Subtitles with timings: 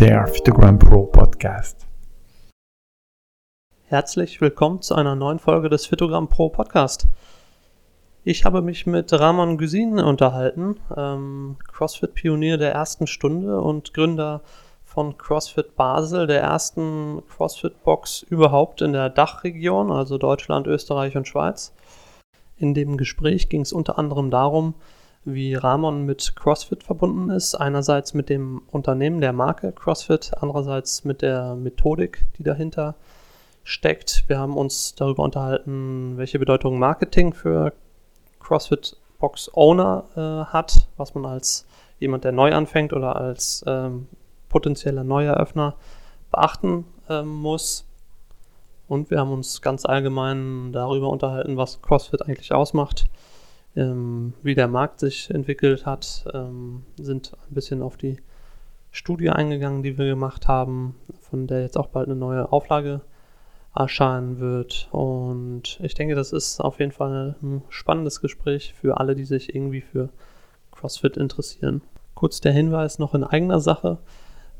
[0.00, 1.86] der Phytogram Pro Podcast.
[3.84, 7.06] Herzlich willkommen zu einer neuen Folge des Phytogram Pro Podcast.
[8.24, 14.40] Ich habe mich mit Ramon Güsin unterhalten, ähm, CrossFit-Pionier der ersten Stunde und Gründer
[14.86, 21.74] von CrossFit Basel, der ersten CrossFit-Box überhaupt in der Dachregion, also Deutschland, Österreich und Schweiz.
[22.56, 24.72] In dem Gespräch ging es unter anderem darum,
[25.24, 27.54] wie Ramon mit CrossFit verbunden ist.
[27.54, 32.94] Einerseits mit dem Unternehmen der Marke CrossFit, andererseits mit der Methodik, die dahinter
[33.62, 34.24] steckt.
[34.28, 37.72] Wir haben uns darüber unterhalten, welche Bedeutung Marketing für
[38.40, 41.66] CrossFit Box Owner äh, hat, was man als
[41.98, 44.08] jemand, der neu anfängt oder als ähm,
[44.48, 45.76] potenzieller Neueröffner
[46.30, 47.86] beachten äh, muss.
[48.88, 53.04] Und wir haben uns ganz allgemein darüber unterhalten, was CrossFit eigentlich ausmacht
[53.76, 58.18] ähm, wie der Markt sich entwickelt hat, ähm, sind ein bisschen auf die
[58.90, 63.02] Studie eingegangen, die wir gemacht haben, von der jetzt auch bald eine neue Auflage
[63.74, 64.88] erscheinen wird.
[64.90, 69.54] Und ich denke, das ist auf jeden Fall ein spannendes Gespräch für alle, die sich
[69.54, 70.08] irgendwie für
[70.72, 71.82] CrossFit interessieren.
[72.14, 73.98] Kurz der Hinweis noch in eigener Sache.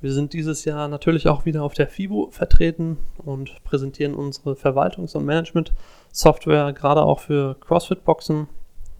[0.00, 5.14] Wir sind dieses Jahr natürlich auch wieder auf der FIBO vertreten und präsentieren unsere Verwaltungs-
[5.14, 8.48] und Management-Software, gerade auch für CrossFit-Boxen.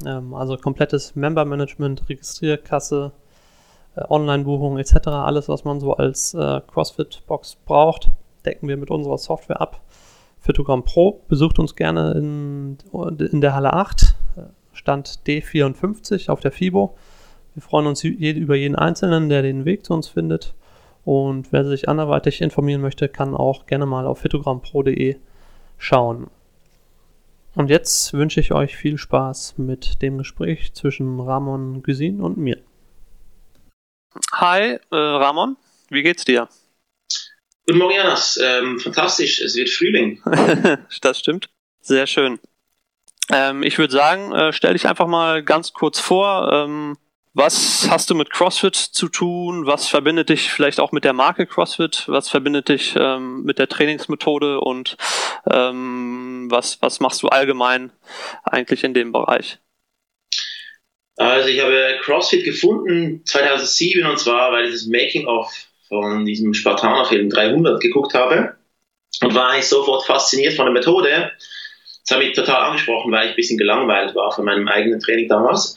[0.07, 3.13] Ähm, also komplettes Member-Management, Registrierkasse,
[3.97, 5.09] äh, Online-Buchung etc.
[5.09, 8.11] Alles, was man so als äh, CrossFit-Box braucht,
[8.45, 9.81] decken wir mit unserer Software ab.
[10.39, 12.79] Phytogramm Pro besucht uns gerne in,
[13.19, 14.41] in der Halle 8, äh,
[14.73, 16.97] Stand D54 auf der FIBO.
[17.55, 20.55] Wir freuen uns über jeden Einzelnen, der den Weg zu uns findet.
[21.05, 25.17] Und wer sich anderweitig informieren möchte, kann auch gerne mal auf photogrammpro.de
[25.79, 26.29] schauen.
[27.55, 32.63] Und jetzt wünsche ich euch viel Spaß mit dem Gespräch zwischen Ramon Güsin und mir.
[34.33, 35.57] Hi, äh, Ramon,
[35.89, 36.49] wie geht's dir?
[37.67, 38.39] Guten Morgen, Janas.
[38.41, 40.23] Ähm, fantastisch, es wird Frühling.
[41.01, 41.51] das stimmt.
[41.81, 42.39] Sehr schön.
[43.33, 46.51] Ähm, ich würde sagen, äh, stell dich einfach mal ganz kurz vor.
[46.53, 46.99] Ähm,
[47.33, 49.67] was hast du mit CrossFit zu tun?
[49.67, 52.05] Was verbindet dich vielleicht auch mit der Marke CrossFit?
[52.09, 54.61] Was verbindet dich ähm, mit der Trainingsmethode?
[54.61, 54.97] Und
[55.49, 57.93] ähm, was, was machst du allgemein
[58.43, 59.59] eigentlich in dem Bereich?
[61.17, 65.53] Also ich habe CrossFit gefunden 2007 und zwar, weil ich das Making-of
[65.87, 68.57] von diesem Spartaner-Film 300 geguckt habe
[69.23, 71.31] und war eigentlich sofort fasziniert von der Methode.
[72.03, 75.29] Das hat mich total angesprochen, weil ich ein bisschen gelangweilt war von meinem eigenen Training
[75.29, 75.75] damals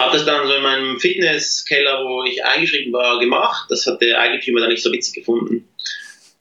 [0.00, 3.66] habe das dann so in meinem Fitnesskeller, wo ich eingeschrieben war, gemacht.
[3.68, 5.68] Das hat der Eigentümer dann nicht so witzig gefunden.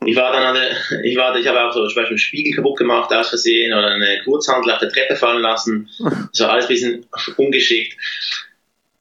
[0.06, 2.56] Ich war dann an der, ich war, ich habe auch so zum Beispiel einen Spiegel
[2.56, 5.90] kaputt gemacht aus Versehen oder eine Kurzhandel auf der Treppe fallen lassen.
[6.31, 7.06] Das war alles ein bisschen
[7.38, 7.98] ungeschickt.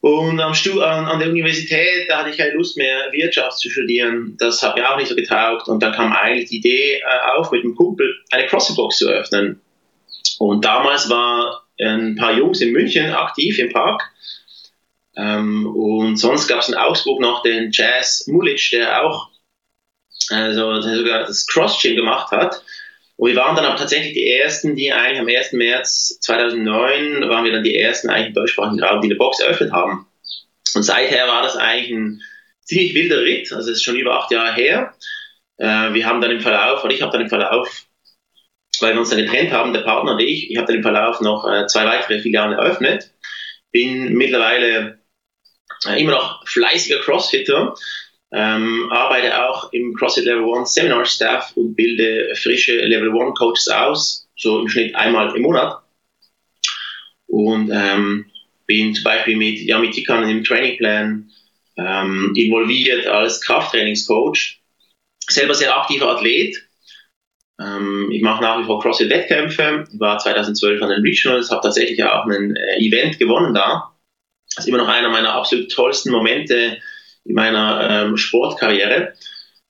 [0.00, 3.70] Und am Stu an, an der Universität, da hatte ich keine Lust mehr, Wirtschaft zu
[3.70, 4.36] studieren.
[4.38, 5.68] Das hat mir auch nicht so getaugt.
[5.68, 9.60] Und dann kam eigentlich die Idee äh, auf, mit einem Kumpel eine CrossFit-Box zu öffnen.
[10.38, 14.02] Und damals war ein paar Jungs in München aktiv im Park
[15.18, 19.28] ähm, und sonst gab es in Augsburg noch den Jazz Mulic, der auch
[20.30, 22.62] also der sogar das Cross-Gym gemacht hat.
[23.16, 25.52] Und wir waren dann aber tatsächlich die Ersten, die eigentlich am 1.
[25.52, 29.72] März 2009 waren wir dann die Ersten eigentlich im deutschsprachigen Raum, die eine Box eröffnet
[29.72, 30.06] haben.
[30.74, 32.22] Und seither war das eigentlich ein
[32.62, 34.94] ziemlich wilder Ritt, also es ist schon über acht Jahre her.
[35.56, 37.86] Äh, wir haben dann im Verlauf, oder ich habe dann im Verlauf,
[38.80, 41.20] weil wir uns dann getrennt haben, der Partner und ich, ich habe dann im Verlauf
[41.20, 43.10] noch äh, zwei weitere Filialen eröffnet.
[43.72, 44.97] Bin mittlerweile
[45.96, 47.74] immer noch fleißiger Crossfitter,
[48.32, 53.68] ähm, arbeite auch im CrossFit Level 1 Seminar Staff und bilde frische Level 1 Coaches
[53.68, 55.82] aus, so im Schnitt einmal im Monat.
[57.26, 58.26] Und ähm,
[58.66, 61.30] bin zum Beispiel mit Yami Tikan im Trainingplan
[61.76, 64.60] ähm, involviert als Krafttrainingscoach.
[65.28, 66.56] Selber sehr aktiver Athlet.
[67.60, 69.86] Ähm, ich mache nach wie vor CrossFit-Wettkämpfe.
[69.98, 73.94] War 2012 an den Regionals, habe tatsächlich auch ein äh, Event gewonnen da.
[74.58, 76.78] Das ist immer noch einer meiner absolut tollsten Momente
[77.24, 79.14] in meiner ähm, Sportkarriere.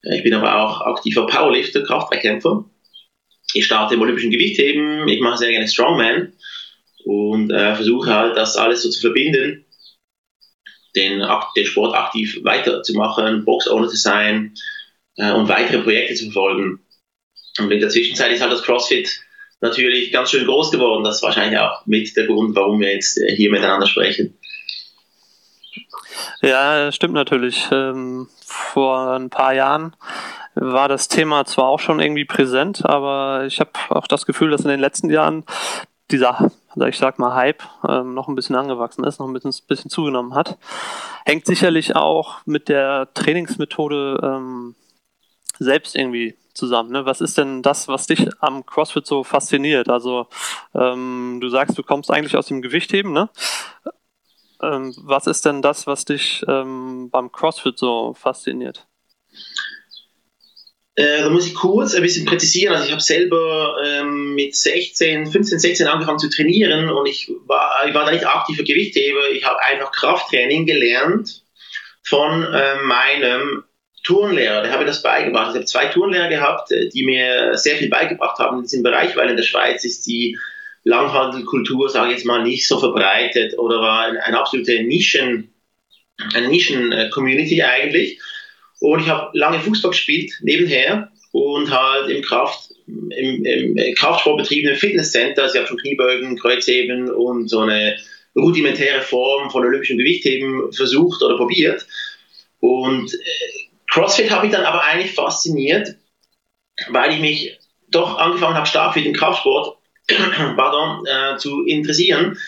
[0.01, 2.65] Ich bin aber auch aktiver Powerlifter, Kraftwettkämpfer.
[3.53, 6.33] Ich starte im olympischen Gewichtheben, ich mache sehr gerne Strongman
[7.05, 9.67] und äh, versuche halt, das alles so zu verbinden,
[10.97, 11.23] den,
[11.55, 14.55] den Sport aktiv weiterzumachen, Box-Owner zu sein
[15.17, 16.81] äh, und weitere Projekte zu verfolgen.
[17.59, 19.21] Und in der Zwischenzeit ist halt das CrossFit
[19.61, 21.05] natürlich ganz schön groß geworden.
[21.05, 24.38] Das ist wahrscheinlich auch mit der Grund, warum wir jetzt äh, hier miteinander sprechen.
[26.43, 27.69] Ja, stimmt natürlich.
[27.71, 29.95] Ähm, vor ein paar Jahren
[30.55, 34.63] war das Thema zwar auch schon irgendwie präsent, aber ich habe auch das Gefühl, dass
[34.63, 35.45] in den letzten Jahren
[36.11, 36.51] dieser
[36.87, 40.35] ich sag mal, Hype ähm, noch ein bisschen angewachsen ist, noch ein bisschen, bisschen zugenommen
[40.35, 40.59] hat.
[41.25, 44.75] Hängt sicherlich auch mit der Trainingsmethode ähm,
[45.59, 46.91] selbst irgendwie zusammen.
[46.91, 47.07] Ne?
[47.07, 49.89] Was ist denn das, was dich am CrossFit so fasziniert?
[49.89, 50.27] Also
[50.75, 53.29] ähm, du sagst, du kommst eigentlich aus dem Gewichtheben, ne?
[54.63, 58.87] Ähm, was ist denn das, was dich ähm, beim CrossFit so fasziniert?
[60.99, 62.75] Äh, da muss ich kurz ein bisschen präzisieren.
[62.75, 67.87] Also ich habe selber ähm, mit 16, 15, 16 angefangen zu trainieren und ich war,
[67.87, 69.31] ich war da nicht aktiver Gewichtheber.
[69.31, 71.45] Ich habe einfach Krafttraining gelernt
[72.03, 73.63] von äh, meinem
[74.03, 74.63] Turnlehrer.
[74.63, 75.51] Der habe mir das beigebracht.
[75.51, 79.15] Ich habe zwei Turnlehrer gehabt, äh, die mir sehr viel beigebracht haben in diesem Bereich,
[79.15, 80.37] weil in der Schweiz ist die
[80.89, 85.53] Langhandelkultur, sage ich jetzt mal, nicht so verbreitet oder war eine, eine absolute Nischen,
[86.35, 88.19] eine Nischen-Community eigentlich.
[88.81, 94.77] Und ich habe lange Fußball gespielt, nebenher, und halt im Kraft, im, im Kraftsport betriebenen
[94.77, 95.43] Fitnesscenter.
[95.43, 97.99] Also ich habe schon Kniebeugen, Kreuzheben und so eine
[98.35, 101.87] rudimentäre Form von olympischem Gewichtheben versucht oder probiert.
[102.61, 103.19] Und äh,
[103.91, 105.97] CrossFit habe ich dann aber eigentlich fasziniert,
[106.89, 107.59] weil ich mich
[107.91, 109.78] doch angefangen habe, stark für den Kraftsport
[110.57, 112.39] pardon, äh, zu interessieren.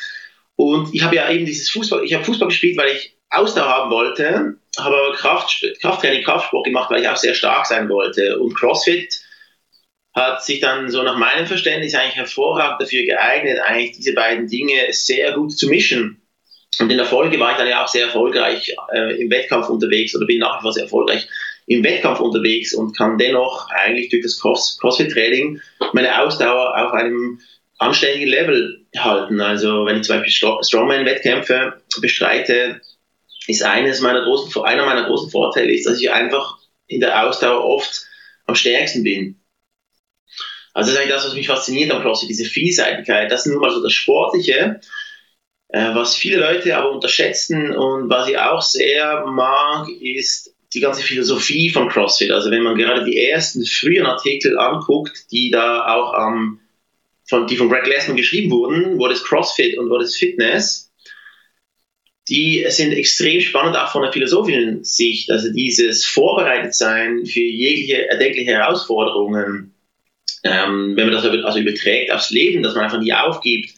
[0.56, 3.90] Und ich habe ja eben dieses Fußball, ich habe Fußball gespielt, weil ich Ausdauer haben
[3.90, 8.38] wollte, habe aber Kraft, Krafttraining, Kraftsport gemacht, weil ich auch sehr stark sein wollte.
[8.38, 9.20] Und CrossFit
[10.14, 14.92] hat sich dann so nach meinem Verständnis eigentlich hervorragend dafür geeignet, eigentlich diese beiden Dinge
[14.92, 16.20] sehr gut zu mischen.
[16.80, 20.16] Und in der Folge war ich dann ja auch sehr erfolgreich äh, im Wettkampf unterwegs
[20.16, 21.28] oder bin nach wie vor sehr erfolgreich
[21.66, 25.60] im Wettkampf unterwegs und kann dennoch eigentlich durch das Cross Crossfit-Training
[25.92, 27.40] meine Ausdauer auf einem
[27.78, 29.40] anständigen Level halten.
[29.40, 32.80] Also wenn ich zum Beispiel Strongman-Wettkämpfe bestreite,
[33.46, 37.64] ist eines meiner großen, einer meiner großen Vorteile ist, dass ich einfach in der Ausdauer
[37.64, 38.04] oft
[38.46, 39.40] am stärksten bin.
[40.72, 43.30] Also das ist eigentlich das, was mich fasziniert am CrossFit, diese Vielseitigkeit.
[43.30, 44.80] Das ist nun mal so das Sportliche,
[45.68, 51.02] äh, was viele Leute aber unterschätzen und was ich auch sehr mag, ist die ganze
[51.02, 52.30] Philosophie von CrossFit.
[52.30, 56.60] Also wenn man gerade die ersten frühen Artikel anguckt, die da auch am,
[57.28, 60.92] von, die von Greg Glassman geschrieben wurden, What is CrossFit und What is Fitness,
[62.28, 65.30] die sind extrem spannend auch von der philosophischen Sicht.
[65.30, 69.74] Also dieses Vorbereitetsein für jegliche erdenkliche Herausforderungen,
[70.44, 73.74] ähm, wenn man das also überträgt aufs Leben, dass man einfach nie aufgibt,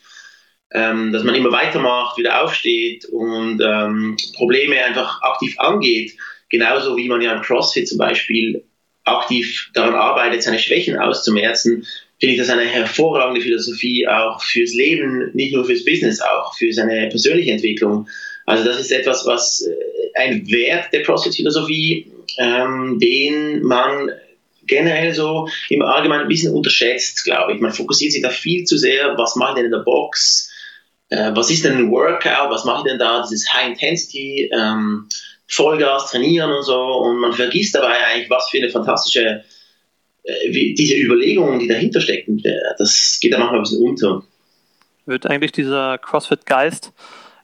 [0.70, 6.12] ähm, dass man immer weitermacht, wieder aufsteht und ähm, Probleme einfach aktiv angeht,
[6.52, 8.62] genauso wie man ja im CrossFit zum Beispiel
[9.04, 11.84] aktiv daran arbeitet, seine Schwächen auszumerzen,
[12.20, 16.72] finde ich das eine hervorragende Philosophie auch fürs Leben, nicht nur fürs Business, auch für
[16.72, 18.06] seine persönliche Entwicklung.
[18.46, 24.10] Also das ist etwas, was äh, ein Wert der CrossFit-Philosophie, ähm, den man
[24.66, 27.60] generell so im Allgemeinen ein bisschen unterschätzt, glaube ich.
[27.60, 30.50] Man fokussiert sich da viel zu sehr, was mache ich denn in der Box,
[31.08, 35.08] äh, was ist denn ein Workout, was mache ich denn da, dieses High Intensity, ähm,
[35.52, 39.44] Vollgas trainieren und so und man vergisst dabei eigentlich, was für eine fantastische,
[40.22, 44.22] äh, diese Überlegungen, die dahinter stecken, äh, das geht dann manchmal ein bisschen unter.
[45.04, 46.92] Wird eigentlich dieser CrossFit-Geist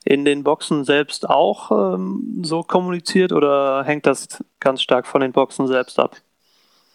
[0.04, 5.32] in den Boxen selbst auch ähm, so kommuniziert oder hängt das ganz stark von den
[5.32, 6.16] Boxen selbst ab?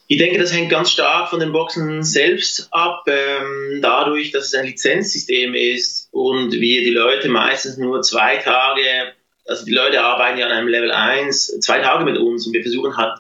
[0.08, 4.56] Ich denke, das hängt ganz stark von den Boxen selbst ab, ähm, dadurch, dass es
[4.56, 9.14] ein Lizenzsystem ist und wir die Leute meistens nur zwei Tage,
[9.46, 12.62] also die Leute arbeiten ja an einem Level 1, zwei Tage mit uns und wir
[12.62, 13.20] versuchen halt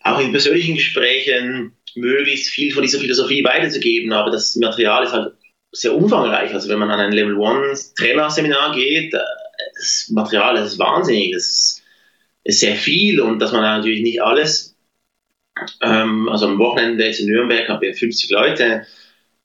[0.00, 5.34] auch in persönlichen Gesprächen möglichst viel von dieser Philosophie weiterzugeben, aber das Material ist halt
[5.72, 6.52] sehr umfangreich.
[6.52, 9.18] Also wenn man an ein Level 1 Trainerseminar geht, äh,
[9.76, 14.76] das Material das ist wahnsinnig, das ist, sehr viel und dass man natürlich nicht alles,
[15.80, 18.84] ähm, also am Wochenende jetzt in Nürnberg haben wir 50 Leute,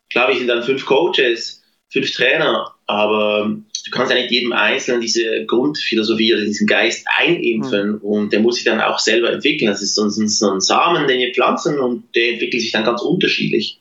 [0.10, 3.56] glaube ich, sind dann fünf Coaches, fünf Trainer, aber
[3.88, 7.98] du kannst ja nicht jedem Einzelnen diese Grundphilosophie oder diesen Geist einimpfen mhm.
[8.02, 9.70] und der muss sich dann auch selber entwickeln.
[9.70, 13.80] Das ist so ein Samen, den wir pflanzen und der entwickelt sich dann ganz unterschiedlich.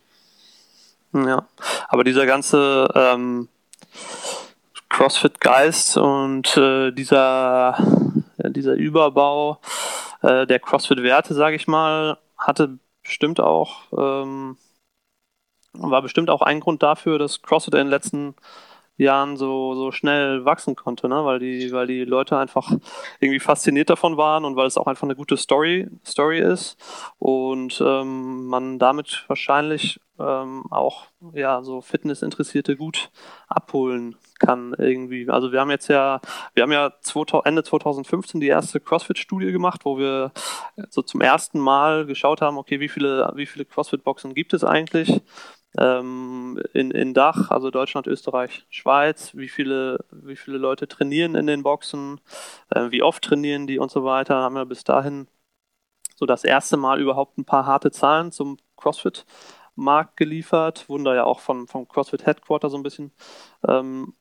[1.13, 1.49] Ja,
[1.89, 3.49] aber dieser ganze ähm,
[4.91, 7.77] CrossFit-Geist und äh, dieser,
[8.39, 9.61] dieser Überbau
[10.23, 14.57] äh, der CrossFit-Werte, sage ich mal, hatte bestimmt auch, ähm,
[15.73, 18.35] war bestimmt auch ein Grund dafür, dass CrossFit in den letzten
[18.97, 21.25] Jahren so, so schnell wachsen konnte, ne?
[21.25, 22.71] weil, die, weil die Leute einfach
[23.21, 26.77] irgendwie fasziniert davon waren und weil es auch einfach eine gute Story, Story ist
[27.19, 33.11] und ähm, man damit wahrscheinlich ähm, auch ja so Fitnessinteressierte gut
[33.49, 35.29] abholen kann irgendwie.
[35.29, 36.21] Also wir haben jetzt ja,
[36.55, 40.33] wir haben ja 2000, Ende 2015 die erste CrossFit-Studie gemacht, wo wir
[40.91, 45.23] so zum ersten Mal geschaut haben, okay, wie viele, wie viele CrossFit-Boxen gibt es eigentlich?
[45.79, 51.47] Ähm, in, in Dach, also Deutschland, Österreich, Schweiz, wie viele, wie viele Leute trainieren in
[51.47, 52.21] den Boxen,
[52.71, 55.29] äh, wie oft trainieren die und so weiter, haben wir bis dahin
[56.15, 59.27] so das erste Mal überhaupt ein paar harte Zahlen zum CrossFit
[59.75, 63.13] Markt geliefert, wurden da ja auch von, vom CrossFit Headquarter so ein bisschen
[63.69, 64.15] ähm,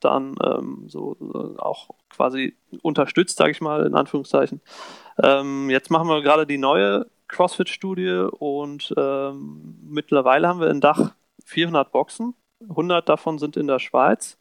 [0.00, 4.60] dann ähm, so äh, auch quasi unterstützt, sage ich mal, in Anführungszeichen.
[5.22, 11.14] Ähm, jetzt machen wir gerade die neue CrossFit-Studie und ähm, mittlerweile haben wir in Dach
[11.44, 12.34] 400 Boxen.
[12.68, 14.36] 100 davon sind in der Schweiz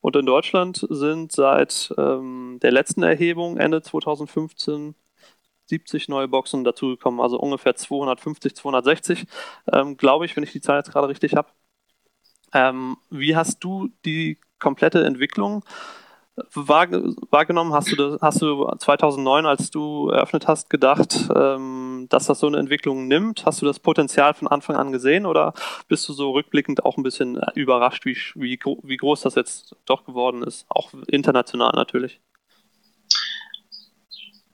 [0.00, 4.96] und in Deutschland sind seit ähm, der letzten Erhebung Ende 2015
[5.70, 9.26] 70 neue Boxen dazugekommen, also ungefähr 250, 260,
[9.72, 11.48] ähm, glaube ich, wenn ich die Zahl jetzt gerade richtig habe.
[12.52, 15.64] Ähm, wie hast du die komplette Entwicklung
[16.54, 17.72] wahrgenommen?
[17.72, 22.46] Hast du, das, hast du 2009, als du eröffnet hast, gedacht, ähm, dass das so
[22.46, 23.44] eine Entwicklung nimmt?
[23.44, 25.54] Hast du das Potenzial von Anfang an gesehen oder
[25.88, 30.04] bist du so rückblickend auch ein bisschen überrascht, wie, wie, wie groß das jetzt doch
[30.04, 30.66] geworden ist?
[30.68, 32.20] Auch international natürlich.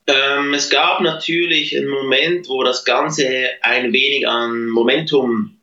[0.07, 3.29] Ähm, es gab natürlich einen Moment, wo das Ganze
[3.63, 5.59] ein wenig an Momentum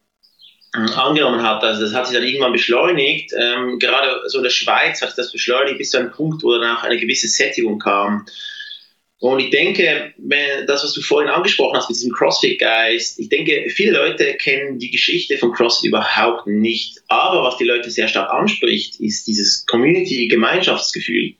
[0.75, 1.63] äh, angenommen hat.
[1.63, 3.31] Also das hat sich dann irgendwann beschleunigt.
[3.39, 6.57] Ähm, gerade so in der Schweiz hat sich das beschleunigt bis zu einem Punkt, wo
[6.57, 8.25] dann auch eine gewisse Sättigung kam.
[9.20, 10.13] Und ich denke,
[10.67, 14.91] das, was du vorhin angesprochen hast mit diesem CrossFit-Geist, ich denke, viele Leute kennen die
[14.91, 17.00] Geschichte von CrossFit überhaupt nicht.
[17.08, 21.36] Aber was die Leute sehr stark anspricht, ist dieses Community-Gemeinschaftsgefühl.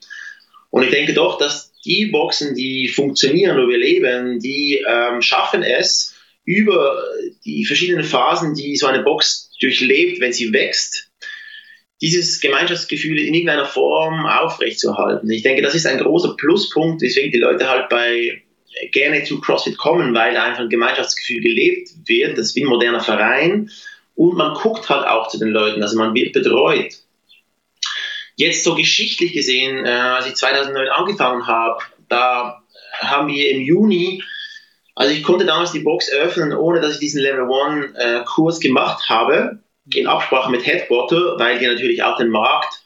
[0.70, 5.62] Und ich denke doch, dass die Boxen, die funktionieren, wo wir leben, die ähm, schaffen
[5.62, 6.14] es,
[6.44, 7.02] über
[7.44, 11.03] die verschiedenen Phasen, die so eine Box durchlebt, wenn sie wächst,
[12.00, 15.30] dieses Gemeinschaftsgefühl in irgendeiner Form aufrechtzuerhalten.
[15.30, 18.42] Ich denke, das ist ein großer Pluspunkt, weswegen die Leute halt bei
[18.92, 22.36] gerne zu CrossFit kommen, weil einfach ein Gemeinschaftsgefühl gelebt wird.
[22.36, 23.70] Das ist wie ein moderner Verein.
[24.16, 26.94] Und man guckt halt auch zu den Leuten, also man wird betreut.
[28.36, 32.62] Jetzt so geschichtlich gesehen, äh, als ich 2009 angefangen habe, da
[32.98, 34.22] haben wir im Juni,
[34.94, 38.60] also ich konnte damals die Box öffnen, ohne dass ich diesen Level 1 äh, Kurs
[38.60, 39.60] gemacht habe,
[39.92, 42.82] in Absprache mit Headquarter, weil die natürlich auch den Markt,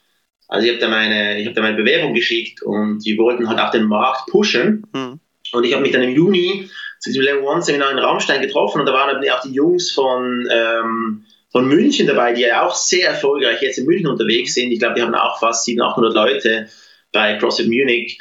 [0.49, 3.61] also ich habe da meine, ich habe da meine Bewerbung geschickt und die wollten halt
[3.61, 4.87] auch den Markt pushen.
[4.93, 5.21] Mhm.
[5.53, 8.81] Und ich habe mich dann im Juni zu diesem Level 1 Seminar in Raumstein getroffen
[8.81, 13.09] und da waren auch die Jungs von ähm, von München dabei, die ja auch sehr
[13.09, 14.71] erfolgreich jetzt in München unterwegs sind.
[14.71, 16.69] Ich glaube, die haben auch fast 700, 800 Leute
[17.13, 18.19] bei CrossFit Munich.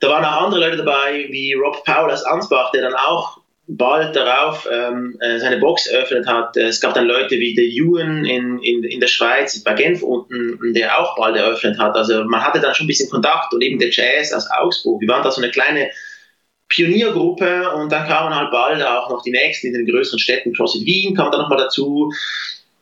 [0.00, 4.14] Da waren auch andere Leute dabei, wie Rob Powell aus Ansbach, der dann auch bald
[4.14, 6.56] darauf ähm, äh, seine Box eröffnet hat.
[6.56, 10.72] Es gab dann Leute wie der Ewan in, in, in der Schweiz, bei Genf unten,
[10.72, 11.96] der auch bald eröffnet hat.
[11.96, 15.00] Also man hatte dann schon ein bisschen Kontakt und eben der Jazz aus Augsburg.
[15.00, 15.90] Wir waren da so eine kleine
[16.68, 20.52] Pioniergruppe und dann kamen halt bald auch noch die nächsten in den größeren Städten.
[20.52, 22.12] CrossFit Wien kam dann nochmal dazu.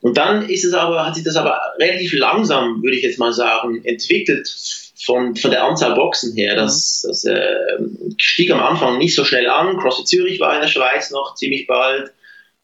[0.00, 3.32] Und dann ist es aber, hat sich das aber relativ langsam, würde ich jetzt mal
[3.32, 4.46] sagen, entwickelt
[4.94, 6.56] von, von der Anzahl Boxen her.
[6.56, 7.08] Das, mhm.
[7.08, 7.78] das äh,
[8.18, 9.78] stieg am Anfang nicht so schnell an.
[9.78, 12.12] CrossFit Zürich war in der Schweiz noch ziemlich bald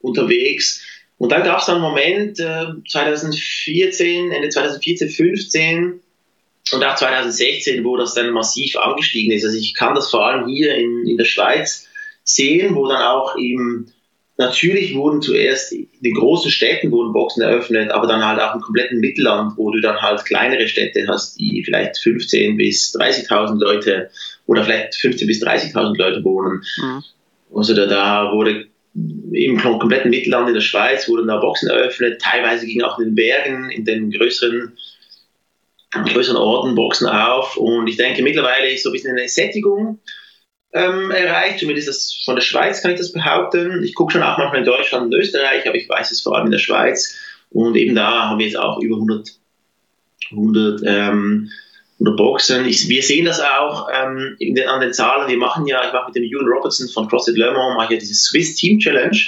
[0.00, 0.82] unterwegs.
[1.18, 6.00] Und dann gab es einen Moment, äh, 2014, Ende 2014, 15,
[6.72, 9.44] und auch 2016, wo das dann massiv angestiegen ist.
[9.44, 11.88] Also ich kann das vor allem hier in, in der Schweiz
[12.22, 13.92] sehen, wo dann auch eben
[14.40, 18.60] natürlich wurden zuerst in den großen Städten wurden Boxen eröffnet, aber dann halt auch im
[18.60, 24.10] kompletten Mittelland, wo du dann halt kleinere Städte hast, die vielleicht 15 bis 30.000 Leute
[24.46, 26.64] oder vielleicht 15 bis 30.000 Leute wohnen.
[26.78, 27.04] Mhm.
[27.54, 28.66] Also da, da wurde
[29.32, 33.14] im kompletten Mittelland in der Schweiz wurden da Boxen eröffnet, teilweise ging auch in den
[33.14, 34.76] Bergen, in den größeren
[35.92, 39.98] größeren Orten Boxen auf und ich denke mittlerweile ist so ein bisschen eine Sättigung
[40.72, 43.82] ähm, erreicht, zumindest das, von der Schweiz kann ich das behaupten.
[43.82, 46.46] Ich gucke schon auch manchmal in Deutschland und Österreich, aber ich weiß es vor allem
[46.46, 47.16] in der Schweiz
[47.50, 49.28] und eben da haben wir jetzt auch über 100,
[50.30, 51.50] 100, ähm,
[51.94, 52.66] 100 Boxen.
[52.66, 55.28] Ich, wir sehen das auch ähm, den, an den Zahlen.
[55.28, 58.00] Wir machen ja, ich mache mit dem Ewan Robertson von CrossFit Le Mans, mache ja
[58.00, 59.18] diese Swiss Team Challenge.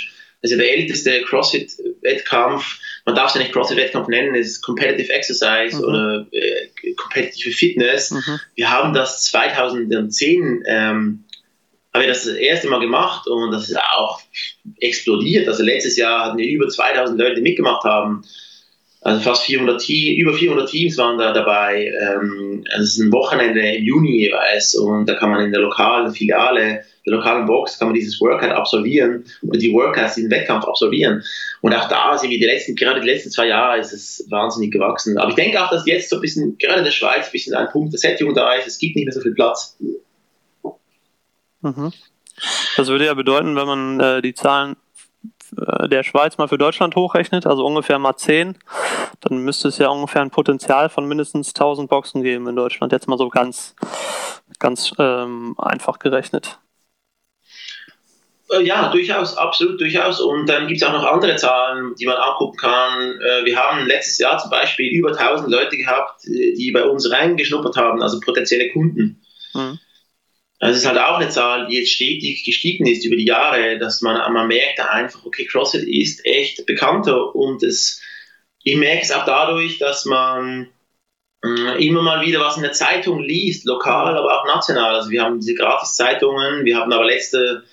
[0.40, 4.62] Das ist ja der älteste CrossFit-Wettkampf man darf es ja nicht CrossFit-Wettkampf nennen, es ist
[4.62, 5.84] Competitive Exercise mhm.
[5.84, 8.12] oder äh, Competitive Fitness.
[8.12, 8.40] Mhm.
[8.54, 11.24] Wir haben das 2010 ähm,
[11.92, 14.20] haben wir das, das erste Mal gemacht und das ist auch
[14.80, 15.48] explodiert.
[15.48, 18.24] Also letztes Jahr hatten wir über 2000 Leute, die mitgemacht haben.
[19.02, 21.92] Also fast 400 Teams, über 400 Teams waren da dabei.
[22.00, 25.60] Ähm, also es ist ein Wochenende im Juni jeweils und da kann man in der
[25.60, 30.64] lokalen Filiale der lokalen Box kann man dieses Workout absolvieren oder die Workouts, diesen Wettkampf
[30.64, 31.22] absolvieren.
[31.60, 34.72] Und auch da sind wir die letzten, gerade die letzten zwei Jahre ist es wahnsinnig
[34.72, 35.18] gewachsen.
[35.18, 37.54] Aber ich denke auch, dass jetzt so ein bisschen, gerade in der Schweiz, ein bisschen
[37.54, 38.68] ein Punkt der Sättigung da ist.
[38.68, 39.76] Es gibt nicht mehr so viel Platz.
[41.62, 41.92] Mhm.
[42.76, 44.76] Das würde ja bedeuten, wenn man äh, die Zahlen
[45.56, 48.56] äh, der Schweiz mal für Deutschland hochrechnet, also ungefähr mal 10,
[49.20, 52.92] dann müsste es ja ungefähr ein Potenzial von mindestens 1000 Boxen geben in Deutschland.
[52.92, 53.74] Jetzt mal so ganz,
[54.58, 56.58] ganz ähm, einfach gerechnet.
[58.50, 60.20] Äh, ja, durchaus, absolut durchaus.
[60.20, 63.20] Und dann gibt es auch noch andere Zahlen, die man angucken kann.
[63.20, 67.76] Äh, wir haben letztes Jahr zum Beispiel über 1000 Leute gehabt, die bei uns reingeschnuppert
[67.76, 69.22] haben, also potenzielle Kunden.
[69.54, 69.78] Mhm.
[70.62, 74.00] Das ist halt auch eine Zahl, die jetzt stetig gestiegen ist über die Jahre, dass
[74.00, 78.00] man, man merkt einfach, okay, CrossFit ist echt bekannter und es,
[78.62, 80.68] ich merke es auch dadurch, dass man
[81.44, 84.94] äh, immer mal wieder was in der Zeitung liest, lokal, aber auch national.
[84.94, 87.64] Also wir haben diese Gratis-Zeitungen, wir haben aber letzte,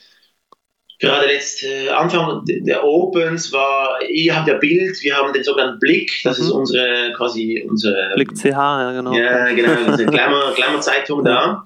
[0.98, 6.22] gerade letzte Anfang der Opens war, ihr habt ja Bild, wir haben den sogenannten Blick,
[6.24, 6.44] das mhm.
[6.44, 9.14] ist unsere quasi unsere Blick CH, ja genau.
[9.14, 11.66] Ja, genau, diese Glamour-Zeitung Glamour da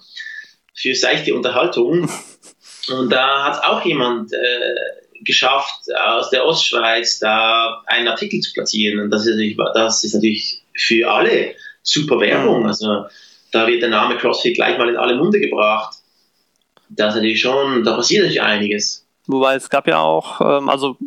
[0.74, 2.10] für seichte Unterhaltung.
[2.90, 4.76] Und da hat auch jemand äh,
[5.24, 9.00] geschafft, aus der Ostschweiz da einen Artikel zu platzieren.
[9.00, 12.68] Und das ist natürlich, das ist natürlich für alle super Werbung.
[12.68, 13.06] Also
[13.52, 15.96] da wird der Name CrossFit gleich mal in alle Munde gebracht.
[16.90, 19.06] Das ist natürlich schon, da passiert natürlich einiges.
[19.28, 20.98] Wobei es gab ja auch, ähm, also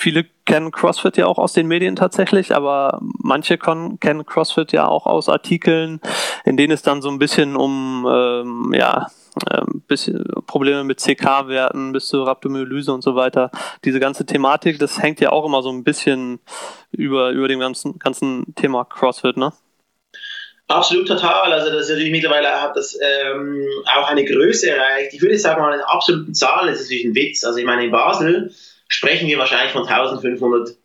[0.00, 5.06] viele kennen CrossFit ja auch aus den Medien tatsächlich, aber manche kennen CrossFit ja auch
[5.06, 6.00] aus Artikeln,
[6.44, 9.08] in denen es dann so ein bisschen um ähm, ja,
[9.52, 13.50] ähm, bisschen Probleme mit CK-Werten bis zur Rhabdomyolyse und so weiter.
[13.84, 16.40] Diese ganze Thematik, das hängt ja auch immer so ein bisschen
[16.90, 19.52] über, über dem ganzen, ganzen Thema CrossFit, ne?
[20.66, 21.52] Absolut total.
[21.52, 25.12] Also das ist natürlich mittlerweile hat das ähm, auch eine Größe erreicht.
[25.12, 27.42] Ich würde sagen mal in absoluten Zahlen ist natürlich ein Witz.
[27.44, 28.52] Also ich meine in Basel
[28.90, 30.76] sprechen wir wahrscheinlich von 1500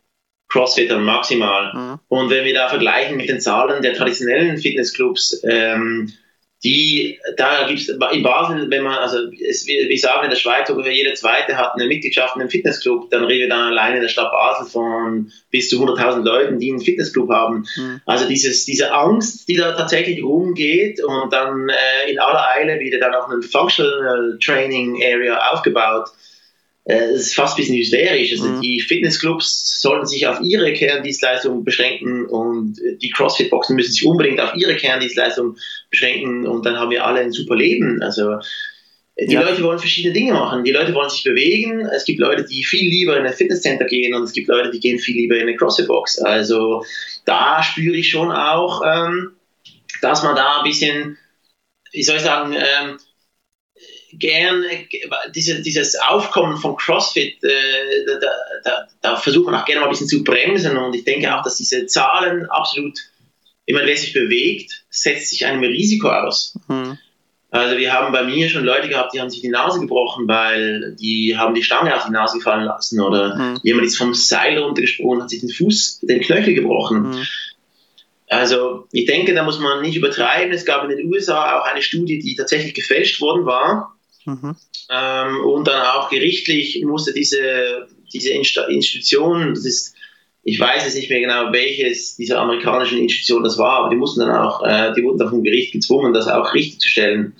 [0.47, 1.73] Crossfittern maximal.
[1.73, 1.99] Mhm.
[2.07, 6.13] Und wenn wir da vergleichen mit den Zahlen der traditionellen Fitnessclubs, ähm,
[6.63, 10.69] die, da gibt es in Basel, wenn man, also es, wir, sagen in der Schweiz,
[10.69, 14.01] ungefähr jeder zweite hat eine Mitgliedschaft in einem Fitnessclub, dann reden wir dann alleine in
[14.01, 17.67] der Stadt Basel von bis zu 100.000 Leuten, die einen Fitnessclub haben.
[17.75, 18.01] Mhm.
[18.05, 22.99] Also dieses, diese Angst, die da tatsächlich rumgeht und dann äh, in aller Eile wieder
[22.99, 26.09] dann auch ein Functional Training Area aufgebaut,
[26.85, 28.31] es ist fast ein bisschen hysterisch.
[28.31, 28.61] Also mhm.
[28.61, 34.53] die Fitnessclubs sollten sich auf ihre Kerndienstleistungen beschränken und die CrossFit-Boxen müssen sich unbedingt auf
[34.55, 35.57] ihre Kerndienstleistungen
[35.89, 38.03] beschränken und dann haben wir alle ein super Leben.
[38.03, 38.37] Also
[39.17, 39.41] die ja.
[39.41, 40.63] Leute wollen verschiedene Dinge machen.
[40.63, 41.87] Die Leute wollen sich bewegen.
[41.87, 44.79] Es gibt Leute, die viel lieber in ein Fitnesscenter gehen und es gibt Leute, die
[44.79, 46.19] gehen viel lieber in eine CrossFit-Box.
[46.19, 46.85] Also
[47.23, 49.31] da spüre ich schon auch, ähm,
[50.01, 51.17] dass man da ein bisschen,
[51.93, 52.97] wie soll ich sagen, ähm,
[54.19, 54.63] gern
[55.33, 58.29] diese, dieses Aufkommen von CrossFit, äh, da,
[58.63, 61.43] da, da, versucht man auch gerne mal ein bisschen zu bremsen und ich denke auch,
[61.43, 62.99] dass diese Zahlen absolut,
[63.65, 66.57] ich meine, wer sich bewegt, setzt sich einem Risiko aus.
[66.67, 66.97] Mhm.
[67.51, 70.95] Also wir haben bei mir schon Leute gehabt, die haben sich die Nase gebrochen, weil
[70.99, 73.59] die haben die Stange auf die Nase fallen lassen oder mhm.
[73.63, 77.11] jemand ist vom Seil runtergesprungen, hat sich den Fuß, den Knöchel gebrochen.
[77.11, 77.27] Mhm.
[78.27, 80.53] Also ich denke, da muss man nicht übertreiben.
[80.53, 83.94] Es gab in den USA auch eine Studie, die tatsächlich gefälscht worden war.
[84.25, 84.55] Mhm.
[84.89, 89.95] Ähm, und dann auch gerichtlich musste diese, diese Institution, das ist,
[90.43, 94.19] ich weiß jetzt nicht mehr genau, welches dieser amerikanischen Institution das war, aber die mussten
[94.19, 97.33] dann auch, äh, die wurden dann vom Gericht gezwungen, das auch richtig zu stellen.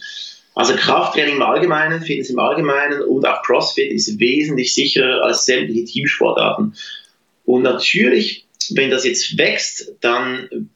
[0.56, 5.86] Also Krafttraining im Allgemeinen, Fitness im Allgemeinen und auch CrossFit ist wesentlich sicherer als sämtliche
[5.86, 6.76] Teamsportarten.
[7.43, 10.69] Und natürlich, wenn das jetzt wächst, dann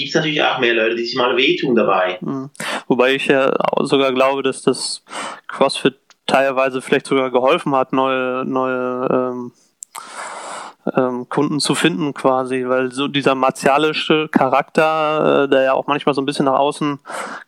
[0.00, 2.18] gibt es natürlich auch mehr Leute, die sich mal wehtun dabei.
[2.20, 2.50] Mhm.
[2.88, 5.04] Wobei ich ja sogar glaube, dass das
[5.48, 9.52] CrossFit teilweise vielleicht sogar geholfen hat, neue, neue ähm,
[10.96, 16.14] ähm, Kunden zu finden quasi, weil so dieser martialische Charakter, äh, der ja auch manchmal
[16.14, 16.98] so ein bisschen nach außen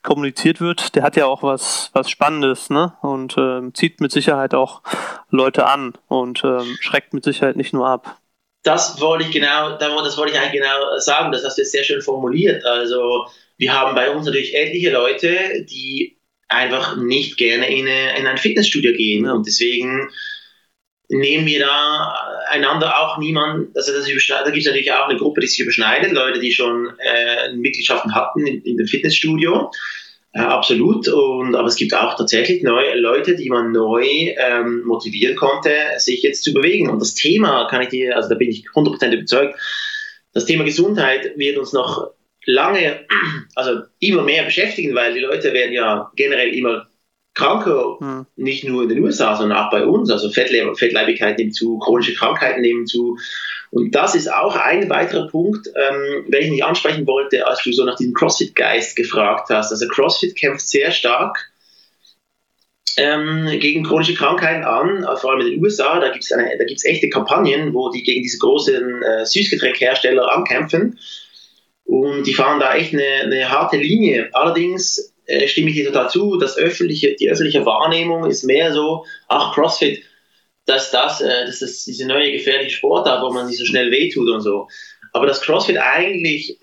[0.02, 2.92] kommuniziert wird, der hat ja auch was, was Spannendes, ne?
[3.00, 4.82] Und ähm, zieht mit Sicherheit auch
[5.30, 8.16] Leute an und ähm, schreckt mit Sicherheit nicht nur ab
[8.62, 11.84] das wollte ich genau, das wollte ich eigentlich genau sagen, das hast du jetzt sehr
[11.84, 12.64] schön formuliert.
[12.64, 13.26] Also
[13.58, 16.16] wir haben bei uns natürlich etliche Leute, die
[16.48, 19.28] einfach nicht gerne in, eine, in ein Fitnessstudio gehen.
[19.28, 20.10] Und deswegen
[21.08, 22.14] nehmen wir da
[22.48, 26.12] einander auch niemand, also das da gibt es natürlich auch eine Gruppe, die sich überschneidet,
[26.12, 29.70] Leute, die schon äh, Mitgliedschaften hatten in, in dem Fitnessstudio
[30.34, 31.08] ja, absolut.
[31.08, 36.22] Und, aber es gibt auch tatsächlich neue Leute, die man neu ähm, motivieren konnte, sich
[36.22, 36.88] jetzt zu bewegen.
[36.88, 39.58] Und das Thema kann ich dir, also da bin ich 100% überzeugt,
[40.32, 42.12] das Thema Gesundheit wird uns noch
[42.46, 43.06] lange,
[43.54, 46.88] also immer mehr beschäftigen, weil die Leute werden ja generell immer
[47.34, 48.26] kranker, hm.
[48.36, 50.10] nicht nur in den USA, sondern auch bei uns.
[50.10, 53.18] Also Fettleib Fettleibigkeit nimmt zu, chronische Krankheiten nehmen zu.
[53.72, 57.84] Und das ist auch ein weiterer Punkt, ähm, den ich ansprechen wollte, als du so
[57.84, 59.72] nach diesem CrossFit-Geist gefragt hast.
[59.72, 61.50] Also CrossFit kämpft sehr stark
[62.98, 66.00] ähm, gegen chronische Krankheiten an, vor allem in den USA.
[66.00, 70.98] Da gibt es echte Kampagnen, wo die gegen diese großen äh, Süßgetränkhersteller ankämpfen.
[71.86, 74.28] Und die fahren da echt eine, eine harte Linie.
[74.34, 79.06] Allerdings äh, stimme ich dir total zu, das öffentliche, die öffentliche Wahrnehmung ist mehr so,
[79.28, 80.02] ach, CrossFit,
[80.66, 84.28] dass das, äh, das ist diese neue gefährliche Sportart, wo man nicht so schnell wehtut
[84.28, 84.68] und so.
[85.12, 86.58] Aber das CrossFit eigentlich,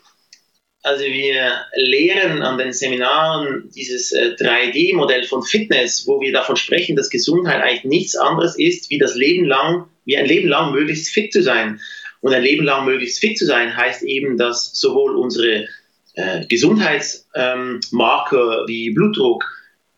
[0.82, 6.96] also wir lehren an den Seminaren dieses äh, 3D-Modell von Fitness, wo wir davon sprechen,
[6.96, 11.14] dass Gesundheit eigentlich nichts anderes ist, wie das Leben lang, wie ein Leben lang möglichst
[11.14, 11.80] fit zu sein.
[12.22, 15.68] Und ein Leben lang möglichst fit zu sein, heißt eben, dass sowohl unsere
[16.16, 19.46] äh, Gesundheitsmarker ähm, wie Blutdruck,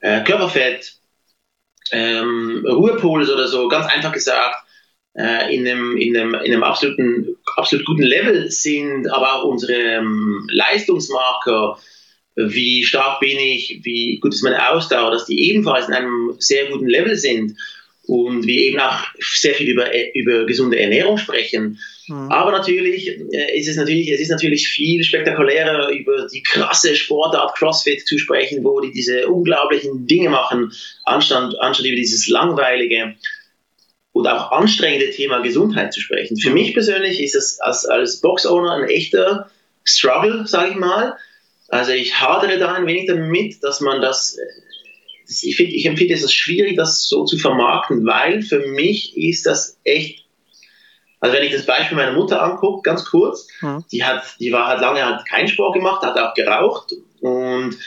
[0.02, 0.96] äh, Körperfett,
[1.92, 4.56] ähm, Ruhepuls oder so, ganz einfach gesagt,
[5.14, 9.74] äh, in, einem, in, einem, in einem absoluten, absolut guten Level sind, aber auch unsere
[9.74, 11.78] ähm, Leistungsmarker,
[12.36, 16.68] wie stark bin ich, wie gut ist meine Ausdauer, dass die ebenfalls in einem sehr
[16.68, 17.58] guten Level sind
[18.04, 21.80] und wir eben auch sehr viel über, über gesunde Ernährung sprechen.
[22.12, 22.30] Mhm.
[22.30, 27.58] Aber natürlich äh, ist es natürlich, es ist natürlich viel spektakulärer, über die krasse Sportart
[27.58, 30.72] CrossFit zu sprechen, wo die diese unglaublichen Dinge machen,
[31.06, 33.16] anstatt, anstatt über dieses langweilige
[34.12, 36.38] und auch anstrengende Thema Gesundheit zu sprechen.
[36.38, 39.50] Für mich persönlich ist es als, als Box-Owner ein echter
[39.86, 41.16] Struggle, sage ich mal.
[41.70, 44.38] Also ich hadere da ein wenig damit, dass man das
[45.44, 49.46] ich, find, ich empfinde es als schwierig, das so zu vermarkten, weil für mich ist
[49.46, 50.26] das echt,
[51.22, 53.86] also wenn ich das Beispiel meiner Mutter angucke, ganz kurz, mhm.
[53.92, 57.78] die hat, die war halt lange halt keinen Sport gemacht, hat auch geraucht und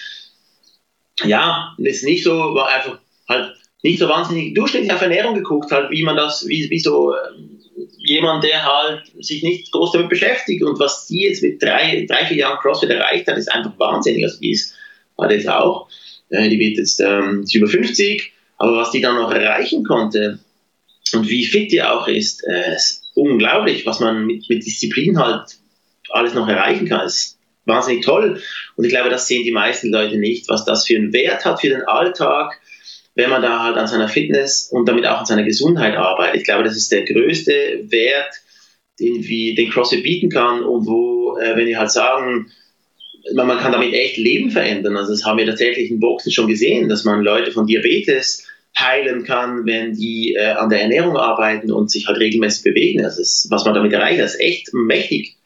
[1.24, 5.90] ja, ist nicht so, war einfach halt nicht so wahnsinnig durchschnittlich auf Ernährung geguckt, halt,
[5.90, 7.60] wie man das, wie, wie so ähm,
[7.98, 12.24] jemand, der halt sich nicht groß damit beschäftigt und was die jetzt mit drei, drei
[12.24, 14.24] vier Jahren CrossFit erreicht hat, ist einfach wahnsinnig.
[14.24, 14.74] Also die ist,
[15.16, 15.88] war das auch
[16.34, 20.38] äh, die wird jetzt ähm, über 50, aber was die dann noch erreichen konnte
[21.12, 25.56] und wie fit die auch ist, äh, ist unglaublich, was man mit, mit Disziplin halt
[26.10, 27.06] alles noch erreichen kann.
[27.06, 28.40] Ist wahnsinnig toll.
[28.76, 31.60] Und ich glaube, das sehen die meisten Leute nicht, was das für einen Wert hat
[31.60, 32.60] für den Alltag,
[33.14, 36.40] wenn man da halt an seiner Fitness und damit auch an seiner Gesundheit arbeitet.
[36.40, 38.34] Ich glaube, das ist der größte Wert,
[39.00, 42.50] den, wir, den CrossFit bieten kann und wo, äh, wenn die halt sagen,
[43.32, 44.96] man kann damit echt Leben verändern.
[44.96, 48.46] Also das haben wir tatsächlich in Boxen schon gesehen, dass man Leute von Diabetes
[48.78, 53.02] heilen kann, wenn die äh, an der Ernährung arbeiten und sich halt regelmäßig bewegen.
[53.02, 55.36] Das ist, was man damit erreicht, das ist echt mächtig.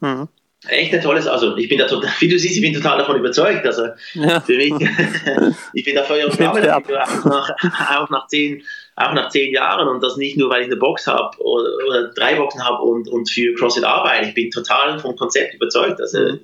[0.00, 0.28] Mhm.
[0.66, 3.16] Echt ein tolles, also ich bin da total, wie du siehst, ich bin total davon
[3.16, 3.64] überzeugt.
[3.64, 4.40] Also ja.
[4.40, 4.72] für mich,
[5.72, 7.50] ich bin da Feuer und Flamme auch nach,
[7.96, 8.62] auch nach zehn,
[8.96, 12.08] auch nach zehn Jahren und das nicht nur, weil ich eine Box habe oder, oder,
[12.08, 14.28] drei Boxen habe und, und für CrossFit arbeite.
[14.28, 16.00] Ich bin total vom Konzept überzeugt.
[16.00, 16.40] Also mhm.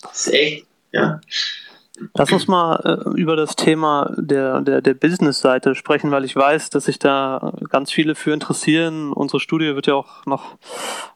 [0.00, 1.20] Das ist echt, ja.
[2.14, 6.70] Lass uns mal äh, über das Thema der, der, der Business-Seite sprechen, weil ich weiß,
[6.70, 9.12] dass sich da ganz viele für interessieren.
[9.12, 10.56] Unsere Studie wird ja auch noch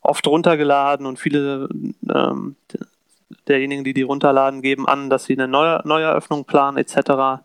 [0.01, 1.69] oft runtergeladen und viele
[2.09, 2.57] ähm,
[3.47, 7.43] derjenigen, die die runterladen, geben an, dass sie eine neue, Neueröffnung planen etc.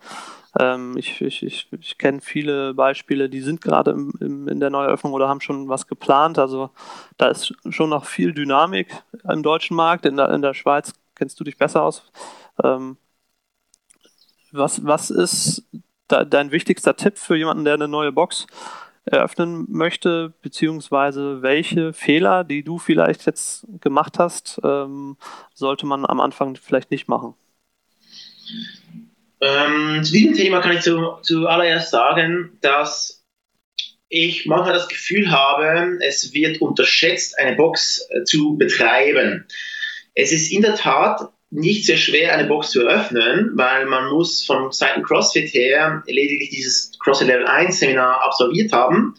[0.57, 4.69] Ähm, ich ich, ich, ich kenne viele Beispiele, die sind gerade im, im, in der
[4.69, 6.39] Neueröffnung oder haben schon was geplant.
[6.39, 6.69] Also
[7.17, 8.87] da ist schon noch viel Dynamik
[9.29, 10.05] im deutschen Markt.
[10.05, 12.09] In der, in der Schweiz kennst du dich besser aus.
[12.63, 12.97] Ähm,
[14.51, 15.63] was, was ist
[16.07, 18.47] da, dein wichtigster Tipp für jemanden, der eine neue Box
[19.05, 25.17] eröffnen möchte, beziehungsweise welche Fehler, die du vielleicht jetzt gemacht hast, ähm,
[25.53, 27.35] sollte man am Anfang vielleicht nicht machen?
[29.41, 33.23] Ähm, zu diesem Thema kann ich zu, zuallererst sagen, dass
[34.09, 39.45] ich manchmal das Gefühl habe, es wird unterschätzt, eine Box äh, zu betreiben.
[40.15, 44.45] Es ist in der Tat nicht sehr schwer, eine Box zu eröffnen, weil man muss
[44.45, 49.15] von Seiten CrossFit her lediglich dieses CrossFit Level 1 Seminar absolviert haben.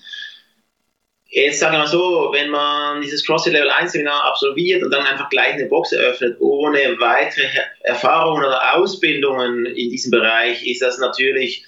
[1.29, 5.07] Jetzt sagen wir mal so, wenn man dieses CrossFit Level 1 Seminar absolviert und dann
[5.07, 7.47] einfach gleich eine Box eröffnet, ohne weitere
[7.81, 11.65] Erfahrungen oder Ausbildungen in diesem Bereich, ist das natürlich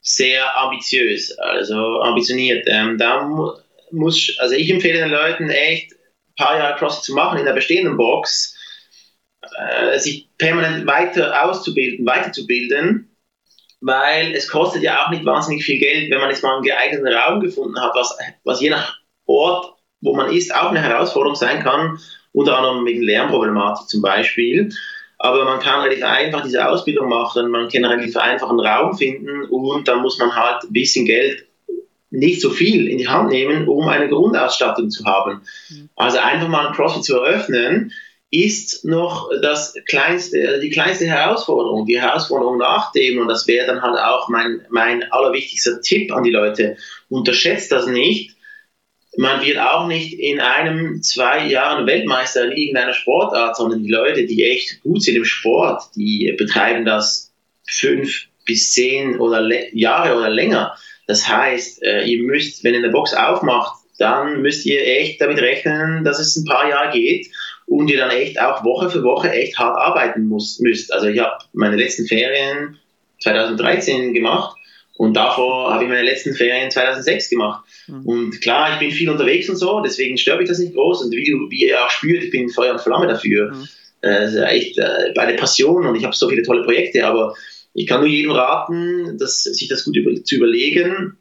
[0.00, 2.66] sehr ambitiös, also ambitioniert.
[2.68, 3.28] Ähm, da
[3.90, 7.52] muss, also ich empfehle den Leuten echt ein paar Jahre CrossFit zu machen in der
[7.52, 8.56] bestehenden Box,
[9.42, 13.16] äh, sich permanent weiter auszubilden, weiterzubilden,
[13.80, 17.08] weil es kostet ja auch nicht wahnsinnig viel Geld, wenn man jetzt mal einen geeigneten
[17.08, 21.62] Raum gefunden hat, was, was je nach Ort, wo man ist, auch eine Herausforderung sein
[21.62, 21.98] kann,
[22.32, 24.70] unter anderem wegen Lärmproblematik zum Beispiel.
[25.18, 29.44] aber man kann relativ einfach diese Ausbildung machen, man kann relativ einfach einen Raum finden
[29.44, 31.46] und dann muss man halt ein bisschen Geld,
[32.10, 35.42] nicht so viel in die Hand nehmen, um eine Grundausstattung zu haben.
[35.68, 35.88] Mhm.
[35.94, 37.92] Also einfach mal ein CrossFit zu eröffnen,
[38.30, 41.86] ist noch das kleinste, also die kleinste Herausforderung.
[41.86, 46.22] Die Herausforderung nach dem, und das wäre dann halt auch mein, mein allerwichtigster Tipp an
[46.22, 46.76] die Leute,
[47.08, 48.36] unterschätzt das nicht,
[49.16, 54.26] man wird auch nicht in einem, zwei Jahren Weltmeister in irgendeiner Sportart, sondern die Leute,
[54.26, 57.32] die echt gut sind im Sport, die betreiben das
[57.66, 60.76] fünf bis zehn oder Jahre oder länger.
[61.06, 65.40] Das heißt, äh, ihr müsst, wenn ihr eine Box aufmacht, dann müsst ihr echt damit
[65.40, 67.26] rechnen, dass es ein paar Jahre geht
[67.70, 70.92] und ihr dann echt auch Woche für Woche echt hart arbeiten muss, müsst.
[70.92, 72.76] Also ich habe meine letzten Ferien
[73.20, 74.56] 2013 gemacht
[74.96, 77.64] und davor habe ich meine letzten Ferien 2006 gemacht.
[77.86, 78.06] Mhm.
[78.06, 81.04] Und klar, ich bin viel unterwegs und so, deswegen stört mich das nicht groß.
[81.04, 83.52] Und wie, wie ihr auch spürt, ich bin Feuer und Flamme dafür.
[83.52, 83.68] Mhm.
[84.02, 87.36] Äh, echt äh, eine Passion und ich habe so viele tolle Projekte, aber
[87.72, 91.18] ich kann nur jedem raten, dass, sich das gut über, zu überlegen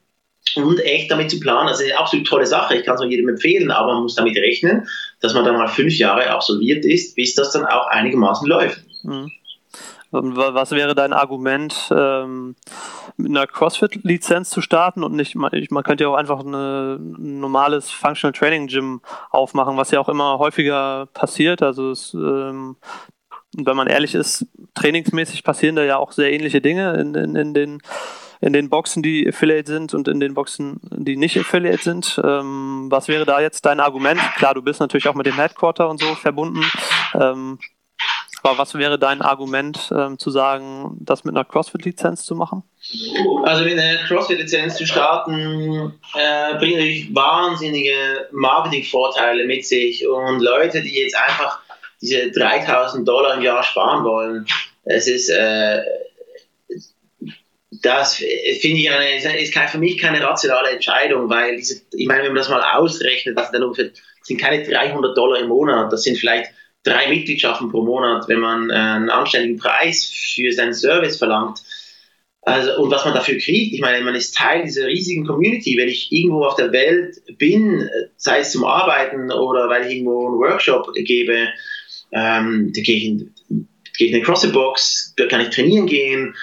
[0.55, 1.67] und echt damit zu planen.
[1.67, 2.75] Das ist eine absolut tolle Sache.
[2.75, 4.87] Ich kann es jedem empfehlen, aber man muss damit rechnen,
[5.21, 8.81] dass man dann mal fünf Jahre absolviert ist, bis das dann auch einigermaßen läuft.
[9.03, 9.31] Mhm.
[10.11, 12.55] Was wäre dein Argument, ähm,
[13.15, 17.39] mit einer CrossFit-Lizenz zu starten und nicht, man, man könnte ja auch einfach eine, ein
[17.39, 21.61] normales Functional Training Gym aufmachen, was ja auch immer häufiger passiert.
[21.61, 22.77] Also es, ähm,
[23.55, 27.53] wenn man ehrlich ist, trainingsmäßig passieren da ja auch sehr ähnliche Dinge in, in, in
[27.53, 27.81] den
[28.41, 32.19] in den Boxen, die Affiliate sind und in den Boxen, die nicht Affiliate sind.
[32.23, 34.19] Ähm, was wäre da jetzt dein Argument?
[34.37, 36.63] Klar, du bist natürlich auch mit dem Headquarter und so verbunden.
[37.13, 37.59] Ähm,
[38.41, 42.63] aber was wäre dein Argument, ähm, zu sagen, das mit einer CrossFit-Lizenz zu machen?
[43.43, 50.07] Also mit einer CrossFit-Lizenz zu starten, äh, bringt natürlich wahnsinnige Marketing-Vorteile mit sich.
[50.07, 51.59] Und Leute, die jetzt einfach
[52.01, 54.45] diese 3000 Dollar im Jahr sparen wollen,
[54.85, 55.81] es ist, äh,
[57.81, 62.33] das finde ich eine, ist für mich keine rationale Entscheidung, weil diese, ich meine, wenn
[62.33, 63.91] man das mal ausrechnet, das sind, ungefähr,
[64.23, 66.51] sind keine 300 Dollar im Monat, das sind vielleicht
[66.83, 71.59] drei Mitgliedschaften pro Monat, wenn man äh, einen anständigen Preis für seinen Service verlangt.
[72.41, 75.77] Also, und was man dafür kriegt, ich meine, man ist Teil dieser riesigen Community.
[75.77, 80.27] Wenn ich irgendwo auf der Welt bin, sei es zum Arbeiten oder weil ich irgendwo
[80.27, 81.49] einen Workshop gebe,
[82.11, 83.33] ähm, da gehe ich in,
[83.97, 86.35] gehe ich in eine CrossFit-Box, da kann ich trainieren gehen,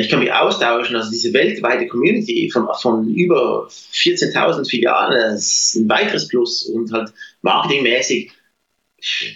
[0.00, 0.96] ich kann mich austauschen.
[0.96, 6.92] Also diese weltweite Community von, von über 14.000 Filialen, das ist ein weiteres Plus und
[6.92, 8.32] halt marketingmäßig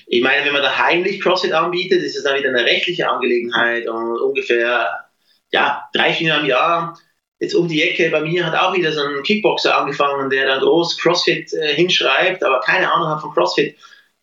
[0.07, 3.87] ich meine, wenn man da heimlich CrossFit anbietet, ist es dann wieder eine rechtliche Angelegenheit
[3.87, 5.05] und ungefähr
[5.51, 6.99] ja, drei, vier Jahre im Jahr.
[7.39, 10.61] Jetzt um die Ecke bei mir hat auch wieder so ein Kickboxer angefangen, der dann
[10.61, 13.77] groß CrossFit äh, hinschreibt, aber keine Ahnung hat von CrossFit.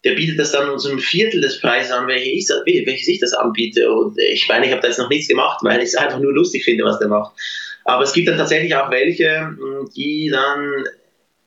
[0.06, 2.48] Der bietet das dann uns ein Viertel des Preises an, welche ich,
[2.86, 3.92] welches ich das anbiete.
[3.92, 6.32] Und ich meine, ich habe da jetzt noch nichts gemacht, weil ich es einfach nur
[6.32, 7.36] lustig finde, was der macht.
[7.84, 9.58] Aber es gibt dann tatsächlich auch welche,
[9.96, 10.86] die dann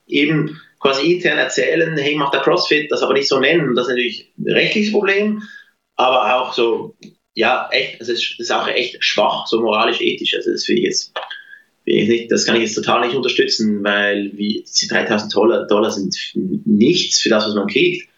[0.06, 3.74] eben quasi intern erzählen, hey, mach da CrossFit, das aber nicht so nennen.
[3.74, 5.42] Das ist natürlich ein rechtliches Problem,
[5.96, 6.96] aber auch so,
[7.34, 10.34] ja, echt, das ist, das ist auch echt schwach, so moralisch-ethisch.
[10.34, 11.12] Also das finde ich jetzt,
[12.30, 17.20] das kann ich jetzt total nicht unterstützen, weil wie, diese 3000 Dollar, Dollar sind nichts
[17.20, 18.08] für das, was man kriegt.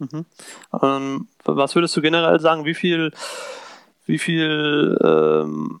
[0.00, 0.24] Mhm.
[0.82, 3.12] Ähm, was würdest du generell sagen, wie viel,
[4.06, 5.80] wie viel ähm,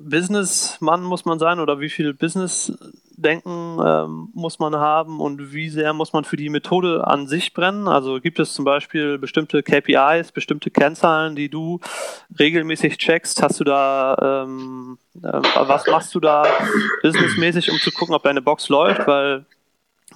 [0.00, 5.92] Businessmann muss man sein oder wie viel Business-Denken ähm, muss man haben und wie sehr
[5.92, 7.86] muss man für die Methode an sich brennen?
[7.86, 11.80] Also gibt es zum Beispiel bestimmte KPIs, bestimmte Kennzahlen, die du
[12.38, 13.42] regelmäßig checkst?
[13.42, 16.44] Hast du da, ähm, äh, was machst du da
[17.02, 19.06] businessmäßig, um zu gucken, ob deine Box läuft?
[19.06, 19.44] Weil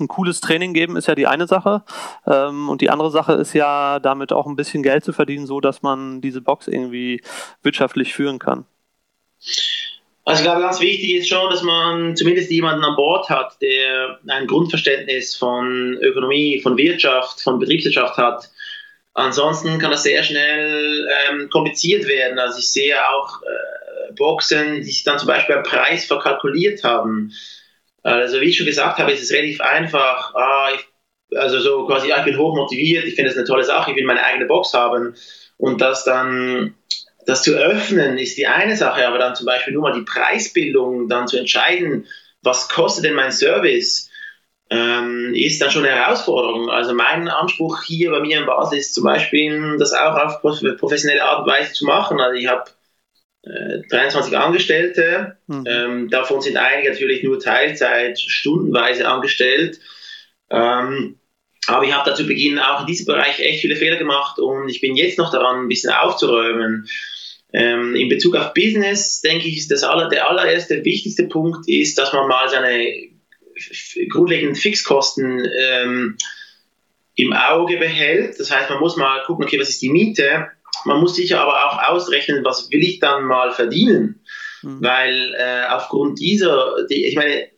[0.00, 1.83] ein cooles Training geben ist ja die eine Sache
[2.26, 5.61] ähm, und die andere Sache ist ja damit auch ein bisschen Geld zu verdienen, so
[5.61, 7.22] dass man diese Box irgendwie
[7.62, 8.66] wirtschaftlich führen kann.
[10.26, 14.18] Also ich glaube, ganz wichtig ist schon, dass man zumindest jemanden an Bord hat, der
[14.26, 18.50] ein Grundverständnis von Ökonomie, von Wirtschaft, von Betriebswirtschaft hat.
[19.12, 22.38] Ansonsten kann das sehr schnell ähm, kompliziert werden.
[22.38, 27.33] Also ich sehe auch äh, Boxen, die sich dann zum Beispiel beim Preis verkalkuliert haben.
[28.05, 30.35] Also wie ich schon gesagt habe, ist es relativ einfach.
[30.35, 33.64] Ah, ich, also so quasi, ja, ich bin hoch motiviert, ich finde es eine tolle
[33.64, 35.17] Sache, ich will meine eigene Box haben
[35.57, 36.75] und das dann
[37.27, 41.09] das zu öffnen ist die eine Sache, aber dann zum Beispiel nur mal die Preisbildung,
[41.09, 42.07] dann zu entscheiden,
[42.43, 44.11] was kostet denn mein Service,
[44.71, 46.69] ähm, ist dann schon eine Herausforderung.
[46.71, 50.43] Also mein Anspruch hier bei mir im Basel ist zum Beispiel, das auch auf
[50.79, 52.21] professionelle Art und Weise zu machen.
[52.21, 52.64] Also ich habe
[53.90, 55.64] 23 Angestellte, mhm.
[55.66, 59.80] ähm, davon sind einige natürlich nur Teilzeit, stundenweise angestellt.
[60.50, 61.18] Ähm,
[61.66, 64.68] Aber ich habe da zu Beginn auch in diesem Bereich echt viele Fehler gemacht und
[64.68, 66.88] ich bin jetzt noch daran, ein bisschen aufzuräumen.
[67.52, 71.98] Ähm, in Bezug auf Business, denke ich, ist das aller, der allererste wichtigste Punkt ist,
[71.98, 72.87] dass man mal seine
[74.09, 76.16] grundlegenden Fixkosten ähm,
[77.14, 78.40] im Auge behält.
[78.40, 80.48] Das heißt, man muss mal gucken, okay, was ist die Miete?
[80.85, 84.25] Man muss sicher aber auch ausrechnen, was will ich dann mal verdienen?
[84.63, 84.83] Mhm.
[84.83, 87.49] Weil äh, aufgrund dieser, die, ich meine,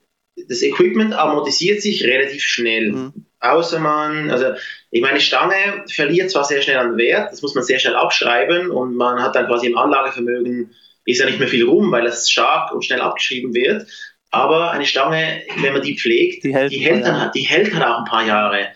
[0.49, 2.93] das Equipment amortisiert sich relativ schnell.
[2.93, 3.27] Mhm.
[3.41, 4.53] Außer man, also
[4.91, 8.71] ich meine, Stange verliert zwar sehr schnell an Wert, das muss man sehr schnell abschreiben
[8.71, 10.75] und man hat dann quasi im Anlagevermögen,
[11.05, 13.87] ist ja nicht mehr viel rum, weil das stark und schnell abgeschrieben wird.
[14.31, 17.85] Aber eine Stange, wenn man die pflegt, die hält, die hält, dann, die hält halt
[17.85, 18.69] auch ein paar Jahre.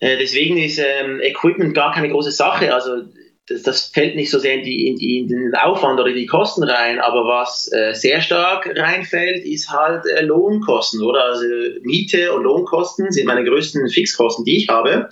[0.00, 2.74] Äh, deswegen ist ähm, Equipment gar keine große Sache.
[2.74, 3.02] Also
[3.46, 6.16] das, das fällt nicht so sehr in, die, in, die, in, den Aufwand oder in
[6.16, 11.24] die Kosten rein, aber was äh, sehr stark reinfällt, ist halt äh, Lohnkosten, oder?
[11.24, 11.44] Also
[11.82, 15.08] Miete und Lohnkosten sind meine größten Fixkosten, die ich habe.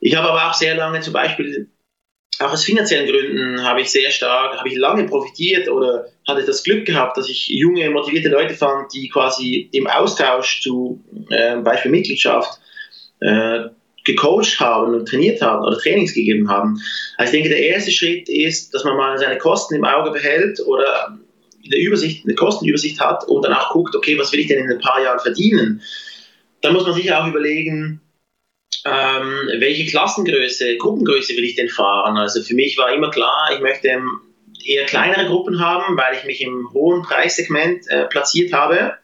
[0.00, 1.68] Ich habe aber auch sehr lange zum Beispiel,
[2.38, 6.62] auch aus finanziellen Gründen, habe ich sehr stark, habe ich lange profitiert oder hatte das
[6.62, 11.90] Glück gehabt, dass ich junge, motivierte Leute fand, die quasi im Austausch zu äh, Beispiel
[11.90, 12.60] Mitgliedschaft
[13.20, 13.70] äh,
[14.08, 16.80] gecoacht haben und trainiert haben oder Trainings gegeben haben.
[17.16, 20.60] Also ich denke, der erste Schritt ist, dass man mal seine Kosten im Auge behält
[20.66, 21.18] oder
[21.64, 24.80] eine Übersicht, eine Kostenübersicht hat und danach guckt, okay, was will ich denn in ein
[24.80, 25.82] paar Jahren verdienen?
[26.62, 28.00] Dann muss man sich auch überlegen,
[28.84, 32.16] ähm, welche Klassengröße, Gruppengröße will ich denn fahren?
[32.16, 33.88] Also für mich war immer klar, ich möchte
[34.64, 38.94] eher kleinere Gruppen haben, weil ich mich im hohen Preissegment äh, platziert habe.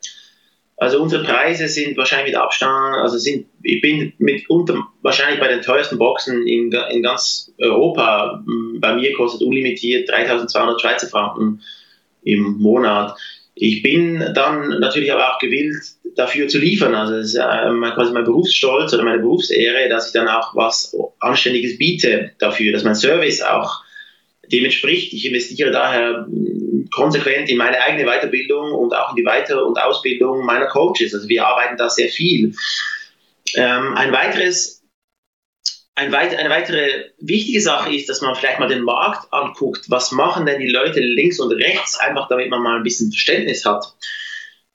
[0.76, 5.48] Also unsere Preise sind wahrscheinlich mit Abstand, also sind, ich bin mit unter, wahrscheinlich bei
[5.48, 8.42] den teuersten Boxen in, in ganz Europa.
[8.80, 11.60] Bei mir kostet unlimitiert 3200 Schweizer Franken
[12.24, 13.16] im Monat.
[13.54, 15.76] Ich bin dann natürlich aber auch gewillt,
[16.16, 16.94] dafür zu liefern.
[16.94, 20.96] Also das ist äh, quasi mein Berufsstolz oder meine Berufsehre, dass ich dann auch was
[21.20, 23.83] Anständiges biete dafür, dass mein Service auch
[24.52, 25.12] dem entspricht.
[25.12, 26.26] Ich investiere daher
[26.92, 31.14] konsequent in meine eigene Weiterbildung und auch in die Weiter- und Ausbildung meiner Coaches.
[31.14, 32.54] Also wir arbeiten da sehr viel.
[33.54, 34.84] Ähm, ein weiteres
[35.96, 39.88] ein weit, eine weitere wichtige Sache ist, dass man vielleicht mal den Markt anguckt.
[39.88, 41.98] Was machen denn die Leute links und rechts?
[41.98, 43.94] Einfach damit man mal ein bisschen Verständnis hat.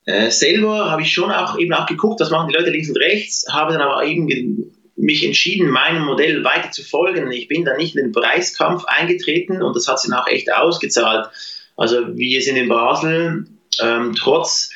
[0.05, 2.97] Äh, selber habe ich schon auch eben auch geguckt, was machen die Leute links und
[2.97, 7.31] rechts, habe dann aber eben mich entschieden, meinem Modell weiter zu folgen.
[7.31, 11.29] Ich bin da nicht in den Preiskampf eingetreten und das hat sich auch echt ausgezahlt.
[11.77, 13.47] Also wir sind in Basel,
[13.81, 14.71] ähm, trotz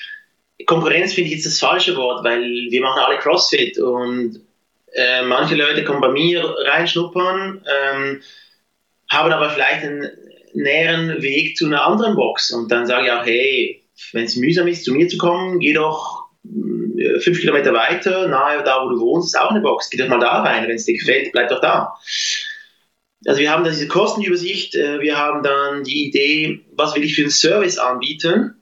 [0.66, 4.40] Konkurrenz finde ich jetzt das falsche Wort, weil wir machen alle CrossFit und
[4.94, 8.22] äh, manche Leute kommen bei mir reinschnuppern, ähm,
[9.10, 10.10] haben aber vielleicht einen
[10.54, 13.84] näheren Weg zu einer anderen Box und dann sage ich auch, hey,
[14.14, 16.24] wenn es mühsam ist, zu mir zu kommen, geh doch
[17.20, 19.90] fünf Kilometer weiter, nahe da, wo du wohnst, ist auch eine Box.
[19.90, 21.96] Geh doch mal da rein, wenn es dir gefällt, bleib doch da
[23.26, 27.16] also wir haben dann diese Kostenübersicht, äh, wir haben dann die Idee, was will ich
[27.16, 28.62] für einen Service anbieten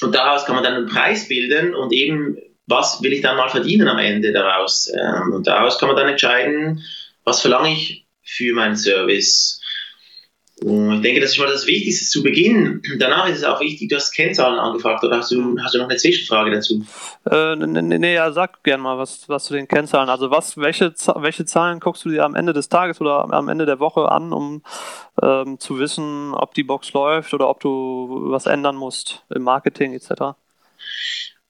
[0.00, 3.48] und daraus kann man dann einen Preis bilden und eben, was will ich dann mal
[3.48, 4.90] verdienen am Ende daraus.
[4.92, 6.82] Ähm, und daraus kann man dann entscheiden,
[7.24, 9.60] was verlange ich für meinen Service.
[10.64, 12.82] Und ich denke, das ist mal das Wichtigste zu Beginn.
[12.98, 15.88] Danach ist es auch wichtig, du hast Kennzahlen angefragt oder hast du, hast du noch
[15.88, 16.84] eine Zwischenfrage dazu?
[17.28, 20.08] Äh, nee, nee, ja, sag gerne mal was, was zu den Kennzahlen.
[20.08, 23.66] Also was, welche, welche Zahlen guckst du dir am Ende des Tages oder am Ende
[23.66, 24.62] der Woche an, um
[25.20, 29.94] ähm, zu wissen, ob die Box läuft oder ob du was ändern musst im Marketing
[29.94, 30.36] etc.?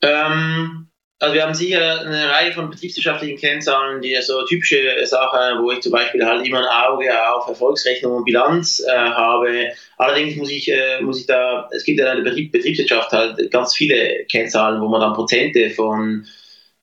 [0.00, 0.88] Ähm,
[1.22, 5.80] also wir haben sicher eine Reihe von betriebswirtschaftlichen Kennzahlen, die so typische Sachen, wo ich
[5.80, 9.68] zum Beispiel halt immer ein Auge auf Erfolgsrechnung und Bilanz äh, habe.
[9.98, 13.52] Allerdings muss ich, äh, muss ich da, es gibt ja in der Betrieb, Betriebswirtschaft halt
[13.52, 16.26] ganz viele Kennzahlen, wo man dann Prozente von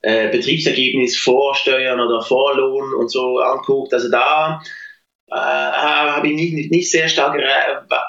[0.03, 3.93] äh, Betriebsergebnis vor Steuern oder vor Lohn und so anguckt.
[3.93, 4.61] Also da
[5.29, 7.37] äh, habe ich nicht, nicht sehr stark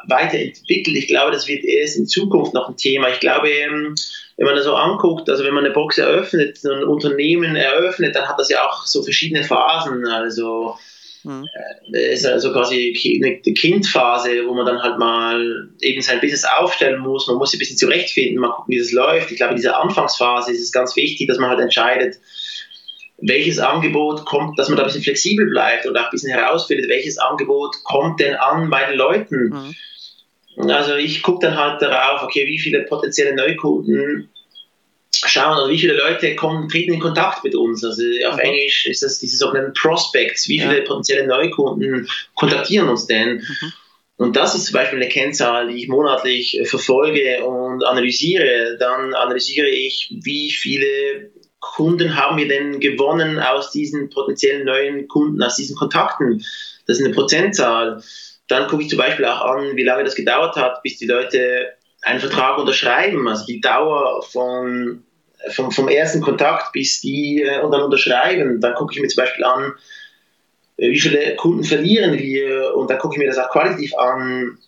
[0.06, 0.96] weiterentwickelt.
[0.96, 3.08] Ich glaube, das wird erst in Zukunft noch ein Thema.
[3.08, 3.96] Ich glaube, ähm,
[4.40, 8.26] wenn man das so anguckt, also wenn man eine Box eröffnet, ein Unternehmen eröffnet, dann
[8.26, 10.06] hat das ja auch so verschiedene Phasen.
[10.06, 10.78] Also
[11.24, 11.46] mhm.
[11.92, 17.00] äh, ist also quasi eine Kindphase, wo man dann halt mal eben sein Business aufstellen
[17.00, 17.26] muss.
[17.26, 19.30] Man muss sich ein bisschen zurechtfinden, mal gucken, wie das läuft.
[19.30, 22.16] Ich glaube, in dieser Anfangsphase ist es ganz wichtig, dass man halt entscheidet,
[23.18, 26.88] welches Angebot kommt, dass man da ein bisschen flexibel bleibt und auch ein bisschen herausfindet,
[26.88, 29.50] welches Angebot kommt denn an bei den Leuten.
[29.50, 29.74] Mhm.
[30.68, 34.28] Also ich gucke dann halt darauf, okay, wie viele potenzielle Neukunden
[35.12, 37.84] schauen oder wie viele Leute kommen, treten in Kontakt mit uns.
[37.84, 38.40] Also auf mhm.
[38.40, 40.48] Englisch ist das diese sogenannten Prospects.
[40.48, 40.84] Wie viele ja.
[40.84, 43.36] potenzielle Neukunden kontaktieren uns denn?
[43.36, 43.72] Mhm.
[44.16, 48.76] Und das ist zum Beispiel eine Kennzahl, die ich monatlich verfolge und analysiere.
[48.78, 55.42] Dann analysiere ich, wie viele Kunden haben wir denn gewonnen aus diesen potenziellen neuen Kunden,
[55.42, 56.44] aus diesen Kontakten?
[56.86, 58.02] Das ist eine Prozentzahl.
[58.50, 61.68] Dann gucke ich zum Beispiel auch an, wie lange das gedauert hat, bis die Leute
[62.02, 63.28] einen Vertrag unterschreiben.
[63.28, 65.04] Also die Dauer von,
[65.50, 68.60] vom, vom ersten Kontakt bis die äh, und dann unterschreiben.
[68.60, 69.74] Dann gucke ich mir zum Beispiel an,
[70.76, 74.58] äh, wie viele Kunden verlieren wir und dann gucke ich mir das auch qualitativ an,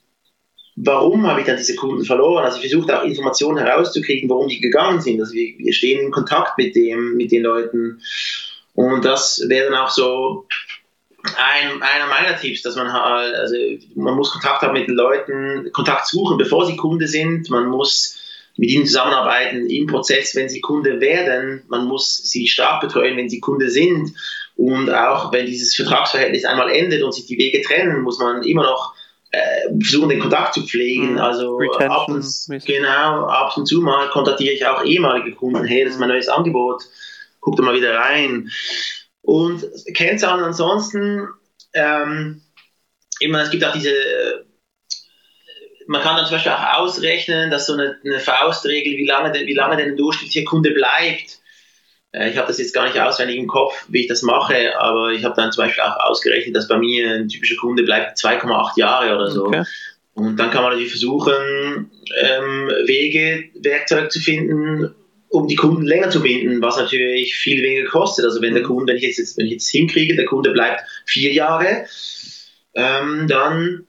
[0.76, 2.44] warum habe ich dann diese Kunden verloren?
[2.44, 5.20] Also ich versuche auch Informationen herauszukriegen, warum die gegangen sind.
[5.20, 8.00] Also wir, wir stehen in Kontakt mit, dem, mit den Leuten.
[8.74, 10.46] Und das wäre dann auch so
[11.36, 13.56] ein, einer meiner Tipps, dass man halt, also
[13.94, 17.48] man muss Kontakt haben mit den Leuten, Kontakt suchen, bevor sie Kunde sind.
[17.50, 18.18] Man muss
[18.56, 21.62] mit ihnen zusammenarbeiten im Prozess, wenn sie Kunde werden.
[21.68, 24.12] Man muss sie stark betreuen, wenn sie Kunde sind.
[24.56, 28.64] Und auch wenn dieses Vertragsverhältnis einmal endet und sich die Wege trennen, muss man immer
[28.64, 28.94] noch
[29.30, 31.12] äh, versuchen, den Kontakt zu pflegen.
[31.12, 31.18] Mhm.
[31.18, 32.24] Also ab und,
[32.66, 35.64] genau, ab und zu mal kontaktiere ich auch ehemalige Kunden.
[35.64, 36.82] Hey, das ist mein neues Angebot.
[37.40, 38.50] Guck da mal wieder rein.
[39.22, 39.64] Und
[39.94, 41.28] Kennzahlen ansonsten,
[41.74, 42.42] ähm,
[43.20, 43.94] immer, es gibt auch diese,
[45.86, 49.54] man kann dann zum Beispiel auch ausrechnen, dass so eine, eine Faustregel, wie lange, wie
[49.54, 51.40] lange denn ein durchschnittlicher Kunde bleibt.
[52.12, 55.10] Äh, ich habe das jetzt gar nicht auswendig im Kopf, wie ich das mache, aber
[55.10, 58.78] ich habe dann zum Beispiel auch ausgerechnet, dass bei mir ein typischer Kunde bleibt 2,8
[58.78, 59.46] Jahre oder so.
[59.46, 59.64] Okay.
[60.14, 64.94] Und dann kann man natürlich versuchen, ähm, Wege, Werkzeuge zu finden,
[65.32, 68.24] um die Kunden länger zu binden, was natürlich viel weniger kostet.
[68.24, 68.66] Also wenn der mhm.
[68.66, 71.86] Kunde, wenn ich jetzt, wenn ich jetzt hinkriege, der Kunde bleibt vier Jahre,
[72.74, 73.86] ähm, dann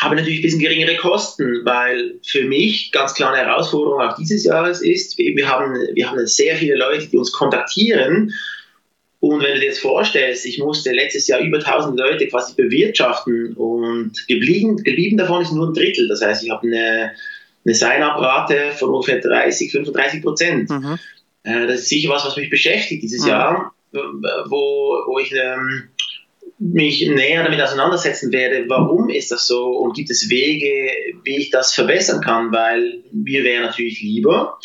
[0.00, 4.16] habe ich natürlich ein bisschen geringere Kosten, weil für mich ganz klar eine Herausforderung auch
[4.16, 8.34] dieses Jahres ist, wir haben, wir haben sehr viele Leute, die uns kontaktieren
[9.20, 13.54] und wenn du dir jetzt vorstellst, ich musste letztes Jahr über 1000 Leute quasi bewirtschaften
[13.54, 16.06] und geblieben, geblieben davon ist nur ein Drittel.
[16.08, 17.12] Das heißt, ich habe eine,
[17.66, 20.70] eine Sign-up-Rate von ungefähr 30, 35 Prozent.
[20.70, 20.98] Mhm.
[21.42, 23.28] Äh, das ist sicher was, was mich beschäftigt dieses mhm.
[23.28, 25.88] Jahr, wo, wo ich ähm,
[26.58, 30.90] mich näher damit auseinandersetzen werde, warum ist das so und gibt es Wege,
[31.24, 34.58] wie ich das verbessern kann, weil mir wäre natürlich lieber,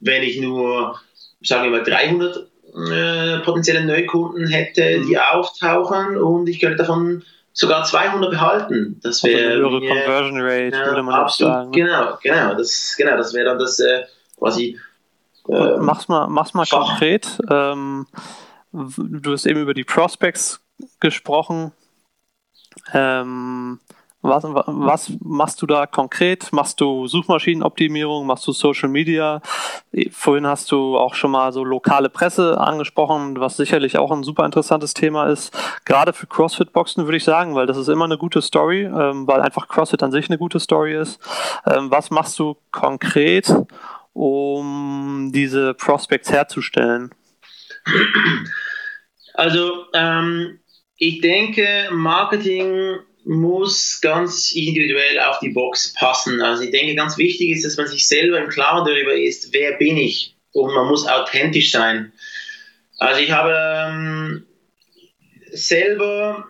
[0.00, 0.98] wenn ich nur,
[1.42, 2.48] sagen wir mal, 300
[2.90, 5.20] äh, potenzielle Neukunden hätte, die mhm.
[5.30, 7.22] auftauchen und ich könnte davon
[7.56, 9.00] sogar 200 behalten.
[9.02, 11.72] Das wäre also eine höhere Conversion Rate, ja, würde man absolut, sagen.
[11.72, 14.04] Genau, genau, das, genau, das wäre dann das äh,
[14.38, 14.78] quasi.
[15.48, 17.38] Äh, mach's mal, mach's mal konkret.
[17.50, 18.06] Ähm,
[18.72, 20.60] du hast eben über die Prospects
[21.00, 21.72] gesprochen.
[22.92, 23.80] Ähm,
[24.28, 26.52] was, was, machst du da konkret?
[26.52, 28.26] Machst du Suchmaschinenoptimierung?
[28.26, 29.40] Machst du Social Media?
[30.10, 34.44] Vorhin hast du auch schon mal so lokale Presse angesprochen, was sicherlich auch ein super
[34.44, 35.56] interessantes Thema ist.
[35.84, 39.40] Gerade für CrossFit-Boxen würde ich sagen, weil das ist immer eine gute Story, ähm, weil
[39.40, 41.20] einfach CrossFit an sich eine gute Story ist.
[41.66, 43.54] Ähm, was machst du konkret,
[44.12, 47.10] um diese Prospects herzustellen?
[49.34, 50.60] Also, ähm,
[50.96, 56.40] ich denke, Marketing muss ganz individuell auf die Box passen.
[56.40, 59.72] Also ich denke, ganz wichtig ist, dass man sich selber im Klaren darüber ist, wer
[59.72, 62.12] bin ich und man muss authentisch sein.
[62.98, 63.54] Also ich habe
[63.90, 64.46] ähm,
[65.50, 66.46] selber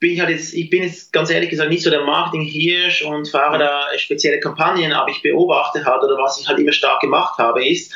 [0.00, 3.28] bin ich halt jetzt, ich bin jetzt ganz ehrlich gesagt nicht so der Marketing-Hirsch und
[3.28, 7.38] fahre da spezielle Kampagnen, aber ich beobachte halt oder was ich halt immer stark gemacht
[7.38, 7.92] habe ist,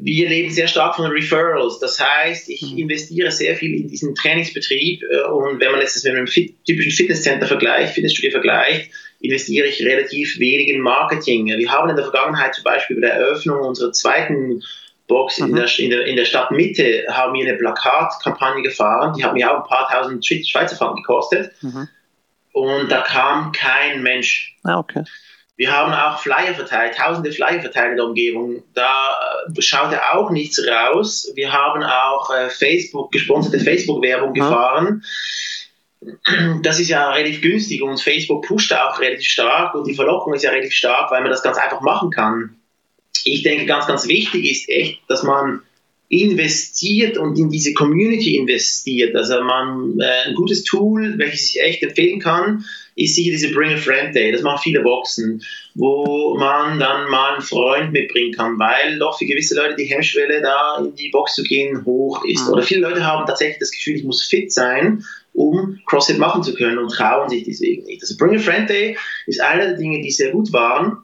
[0.00, 1.78] wir leben sehr stark von Referrals.
[1.78, 2.78] Das heißt, ich mhm.
[2.78, 6.54] investiere sehr viel in diesen Trainingsbetrieb äh, und wenn man jetzt das mit einem fit,
[6.64, 8.90] typischen Fitnesscenter vergleicht, Fitnessstudio vergleicht,
[9.20, 11.46] investiere ich relativ wenig in Marketing.
[11.46, 14.62] Wir haben in der Vergangenheit zum Beispiel bei der Eröffnung unserer zweiten
[15.06, 15.48] Box mhm.
[15.48, 19.50] in, der, in, der, in der Stadtmitte haben wir eine Plakatkampagne gefahren, die hat mir
[19.50, 21.52] auch ein paar tausend Schweizer Franken gekostet.
[21.60, 21.88] Mhm.
[22.52, 24.56] Und da kam kein Mensch.
[24.62, 25.04] Ah, okay.
[25.62, 28.64] Wir haben auch Flyer verteilt, tausende Flyer verteilt in der Umgebung.
[28.74, 29.10] Da
[29.46, 31.30] äh, schaut er auch nichts raus.
[31.36, 35.04] Wir haben auch äh, Facebook, gesponserte Facebook-Werbung gefahren.
[36.62, 40.42] Das ist ja relativ günstig und Facebook pusht auch relativ stark und die Verlockung ist
[40.42, 42.56] ja relativ stark, weil man das ganz einfach machen kann.
[43.22, 45.62] Ich denke, ganz, ganz wichtig ist echt, dass man
[46.08, 49.14] investiert und in diese Community investiert.
[49.14, 52.64] Also man äh, ein gutes Tool, welches ich echt empfehlen kann,
[52.96, 54.32] ist sicher diese Bring a Friend Day.
[54.32, 55.42] Das machen viele Boxen,
[55.74, 60.42] wo man dann mal einen Freund mitbringen kann, weil doch für gewisse Leute die Hemmschwelle,
[60.42, 62.46] da in die Box zu gehen, hoch ist.
[62.46, 62.52] Mhm.
[62.52, 66.54] Oder viele Leute haben tatsächlich das Gefühl, ich muss fit sein, um CrossFit machen zu
[66.54, 68.02] können und trauen sich deswegen nicht.
[68.02, 70.98] Also Bring a Friend Day ist einer der Dinge, die sehr gut waren.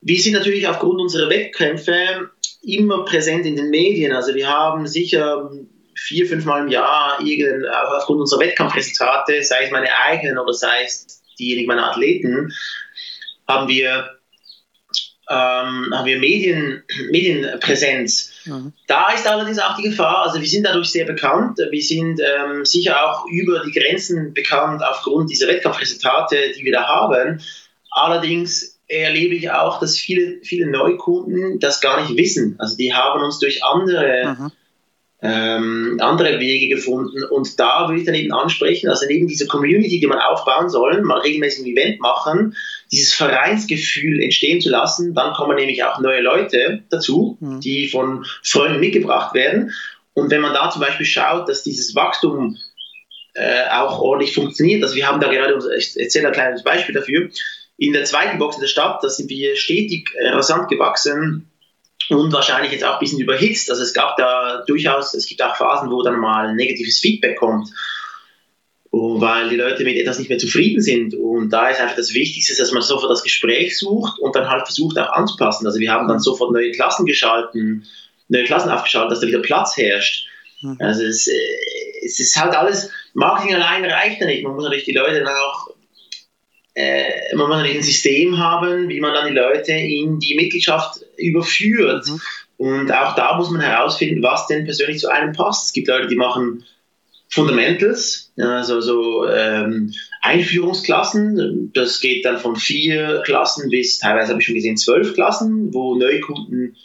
[0.00, 2.30] Wir sind natürlich aufgrund unserer Wettkämpfe
[2.62, 4.12] immer präsent in den Medien.
[4.12, 5.50] Also wir haben sicher
[5.98, 7.18] vier, fünf Mal im Jahr
[7.96, 12.52] aufgrund unserer Wettkampfresultate, sei es meine eigenen oder sei es diejenigen meiner Athleten,
[13.46, 14.18] haben wir,
[15.30, 18.32] ähm, haben wir Medien, Medienpräsenz.
[18.44, 18.72] Mhm.
[18.86, 22.64] Da ist allerdings auch die Gefahr, also wir sind dadurch sehr bekannt, wir sind ähm,
[22.64, 27.42] sicher auch über die Grenzen bekannt aufgrund dieser Wettkampfresultate, die wir da haben.
[27.90, 32.56] Allerdings erlebe ich auch, dass viele, viele Neukunden das gar nicht wissen.
[32.58, 34.52] Also die haben uns durch andere mhm
[35.20, 37.24] ähm, andere Wege gefunden.
[37.24, 41.02] Und da würde ich dann eben ansprechen, also neben dieser Community, die man aufbauen soll,
[41.02, 42.56] mal regelmäßig ein Event machen,
[42.92, 47.60] dieses Vereinsgefühl entstehen zu lassen, dann kommen nämlich auch neue Leute dazu, mhm.
[47.60, 49.72] die von Freunden mitgebracht werden.
[50.14, 52.56] Und wenn man da zum Beispiel schaut, dass dieses Wachstum
[53.34, 57.28] äh, auch ordentlich funktioniert, also wir haben da gerade, ich erzähle ein kleines Beispiel dafür,
[57.76, 61.50] in der zweiten Box in der Stadt, da sind wir stetig äh, rasant gewachsen
[62.08, 63.70] und wahrscheinlich jetzt auch ein bisschen überhitzt.
[63.70, 67.68] Also es gab da durchaus, es gibt auch Phasen, wo dann mal negatives Feedback kommt,
[68.90, 71.14] weil die Leute mit etwas nicht mehr zufrieden sind.
[71.14, 74.66] Und da ist einfach das Wichtigste, dass man sofort das Gespräch sucht und dann halt
[74.66, 75.66] versucht auch anzupassen.
[75.66, 77.86] Also wir haben dann sofort neue Klassen geschalten,
[78.28, 80.26] neue Klassen aufgeschaltet, dass da wieder Platz herrscht.
[80.62, 80.76] Mhm.
[80.80, 81.36] Also es, äh,
[82.04, 84.44] es ist halt alles, Marketing allein reicht ja nicht.
[84.44, 85.70] Man muss natürlich die Leute dann auch
[86.78, 92.06] äh, man muss ein System haben, wie man dann die Leute in die Mitgliedschaft überführt.
[92.06, 92.20] Mhm.
[92.56, 95.66] Und auch da muss man herausfinden, was denn persönlich zu einem passt.
[95.66, 96.64] Es gibt Leute, die machen
[97.30, 101.72] Fundamentals, also so ähm, Einführungsklassen.
[101.74, 105.96] Das geht dann von vier Klassen bis teilweise habe ich schon gesehen zwölf Klassen, wo
[105.96, 106.76] Neukunden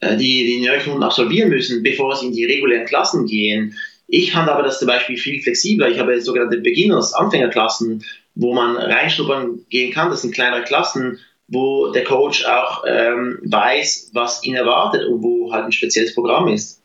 [0.00, 3.76] äh, die, die Neukunden absolvieren müssen, bevor sie in die regulären Klassen gehen.
[4.08, 5.90] Ich handhabe das zum Beispiel viel flexibler.
[5.90, 8.02] Ich habe sogenannte Beginners, Anfängerklassen,
[8.36, 10.10] wo man reinschnuppern gehen kann.
[10.10, 11.18] Das sind kleinere Klassen,
[11.48, 16.48] wo der Coach auch ähm, weiß, was ihn erwartet und wo halt ein spezielles Programm
[16.48, 16.82] ist.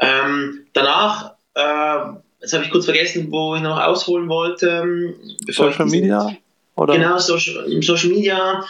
[0.00, 1.98] Ähm, danach, äh,
[2.40, 4.82] jetzt habe ich kurz vergessen, wo ich noch ausholen wollte.
[4.82, 5.14] Ähm,
[5.48, 6.34] Social Media?
[6.74, 6.94] Oder?
[6.94, 8.64] Genau, Social, Social Media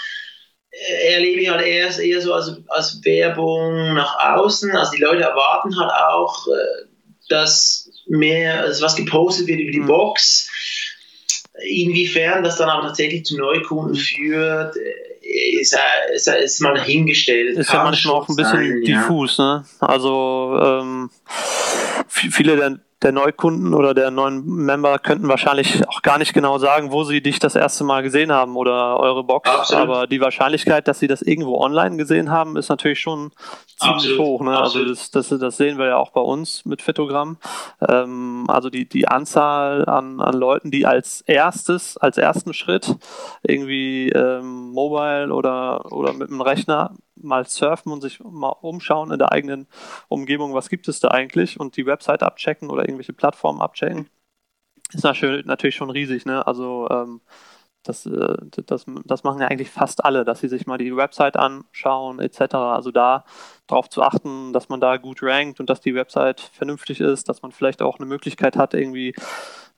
[0.70, 4.72] äh, erlebe ich halt eher, eher so als, als Werbung nach außen.
[4.72, 6.86] Also die Leute erwarten halt auch, äh,
[7.28, 9.86] dass mehr, also was gepostet wird über die mhm.
[9.86, 10.50] Box
[11.60, 14.74] Inwiefern das dann aber tatsächlich zu Neukunden führt,
[15.60, 15.76] ist,
[16.14, 17.58] ist, ist mal dahingestellt.
[17.58, 19.58] Ist ja manchmal auch ein bisschen sein, diffus, ja.
[19.58, 19.64] ne?
[19.80, 21.10] Also ähm,
[22.08, 26.92] viele der der Neukunden oder der neuen Member könnten wahrscheinlich auch gar nicht genau sagen,
[26.92, 29.48] wo sie dich das erste Mal gesehen haben oder eure Box.
[29.48, 29.82] Absolut.
[29.82, 33.32] Aber die Wahrscheinlichkeit, dass sie das irgendwo online gesehen haben, ist natürlich schon
[33.78, 34.18] ziemlich Absolut.
[34.18, 34.40] hoch.
[34.42, 34.58] Ne?
[34.58, 37.38] Also das, das, das, sehen wir ja auch bei uns mit Fitogramm.
[37.86, 42.96] Ähm, also die, die Anzahl an, an Leuten, die als erstes, als ersten Schritt
[43.42, 49.18] irgendwie ähm, mobile oder, oder mit dem Rechner mal surfen und sich mal umschauen in
[49.18, 49.66] der eigenen
[50.08, 54.08] Umgebung, was gibt es da eigentlich und die Website abchecken oder irgendwelche Plattformen abchecken,
[54.92, 56.26] ist natürlich schon riesig.
[56.26, 56.46] Ne?
[56.46, 57.20] Also ähm,
[57.82, 61.36] das, äh, das, das machen ja eigentlich fast alle, dass sie sich mal die Website
[61.36, 62.54] anschauen etc.
[62.54, 63.24] Also da
[63.66, 67.42] darauf zu achten, dass man da gut rankt und dass die Website vernünftig ist, dass
[67.42, 69.14] man vielleicht auch eine Möglichkeit hat, irgendwie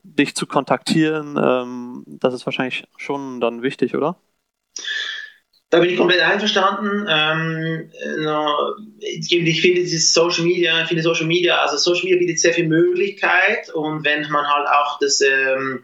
[0.03, 4.17] dich zu kontaktieren, ähm, das ist wahrscheinlich schon dann wichtig, oder?
[5.75, 7.05] Da bin ich komplett einverstanden.
[7.11, 7.91] Ähm,
[9.01, 14.05] ich finde Social Media, finde Social Media, also Social Media bietet sehr viel Möglichkeit und
[14.05, 15.83] wenn man halt auch das, ähm,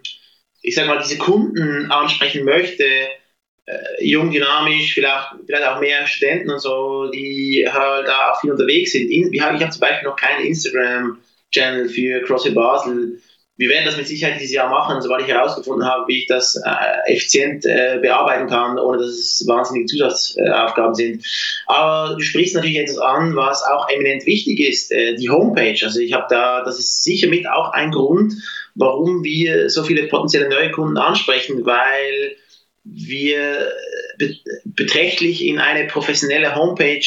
[0.63, 6.51] ich sag mal, diese Kunden ansprechen möchte, äh, jung, dynamisch, vielleicht, vielleicht auch mehr Studenten
[6.51, 9.11] und so, die halt da auch viel unterwegs sind.
[9.11, 13.21] Ich habe zum Beispiel noch keinen Instagram-Channel für CrossFit Basel
[13.61, 16.57] wir werden das mit Sicherheit dieses Jahr machen, sobald ich herausgefunden habe, wie ich das
[16.65, 21.27] äh, effizient äh, bearbeiten kann, ohne dass es wahnsinnige Zusatzaufgaben sind.
[21.67, 25.79] Aber du sprichst natürlich etwas an, was auch eminent wichtig ist, äh, die Homepage.
[25.85, 28.33] Also ich habe da, das ist sicher mit auch ein Grund,
[28.77, 32.37] warum wir so viele potenzielle neue Kunden ansprechen, weil
[32.85, 33.73] wir
[34.17, 37.07] be beträchtlich in eine professionelle Homepage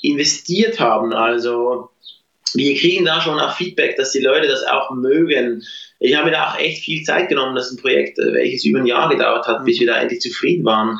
[0.00, 1.12] investiert haben.
[1.12, 1.90] Also
[2.54, 5.64] wir kriegen da schon auch Feedback, dass die Leute das auch mögen.
[5.98, 7.54] Ich habe mir da auch echt viel Zeit genommen.
[7.54, 10.20] Das ist ein Projekt, äh, welches über ein Jahr gedauert hat, bis wir da endlich
[10.20, 10.98] zufrieden waren.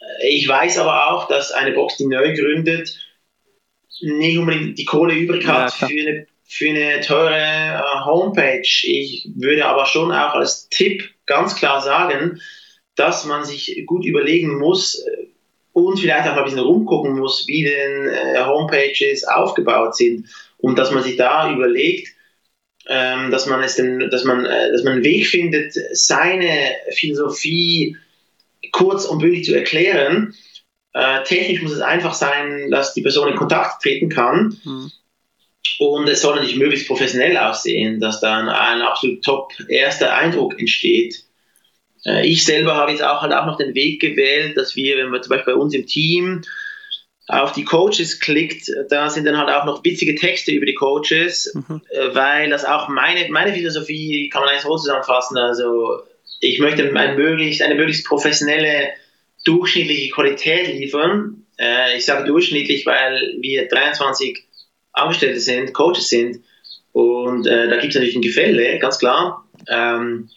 [0.00, 2.96] Äh, ich weiß aber auch, dass eine Box, die neu gründet,
[4.00, 8.60] nicht unbedingt die Kohle übrig hat ja, für, eine, für eine teure äh, Homepage.
[8.62, 12.40] Ich würde aber schon auch als Tipp ganz klar sagen,
[12.94, 15.04] dass man sich gut überlegen muss
[15.72, 18.10] und vielleicht auch ein bisschen rumgucken muss, wie denn
[18.44, 20.26] Homepages aufgebaut sind
[20.58, 22.08] und dass man sich da überlegt,
[22.88, 27.96] ähm, dass man es denn, dass man, äh, dass man einen Weg findet, seine Philosophie
[28.72, 30.34] kurz und bündig zu erklären.
[30.94, 34.58] Äh, technisch muss es einfach sein, dass die Person in Kontakt treten kann.
[34.64, 34.90] Mhm.
[35.78, 41.24] Und es soll natürlich möglichst professionell aussehen, dass dann ein absolut top erster Eindruck entsteht.
[42.04, 45.10] Äh, ich selber habe jetzt auch halt auch noch den Weg gewählt, dass wir, wenn
[45.10, 46.42] wir zum Beispiel bei uns im Team
[47.28, 51.52] auf die Coaches klickt, da sind dann halt auch noch witzige Texte über die Coaches,
[51.54, 51.82] mhm.
[51.90, 55.36] Äh, weil das auch meine, meine Philosophie kann man eigentlich so zusammenfassen.
[55.36, 56.00] Also
[56.40, 58.88] ich möchte ein möglichst, eine möglichst professionelle,
[59.44, 61.44] durchschnittliche Qualität liefern.
[61.58, 64.44] Äh, ich sage durchschnittlich, weil wir 23
[64.92, 66.40] Angestellte sind, Coaches sind
[66.92, 69.44] und äh, da gibt es natürlich ein Gefälle, ganz klar.
[69.68, 70.30] Ähm,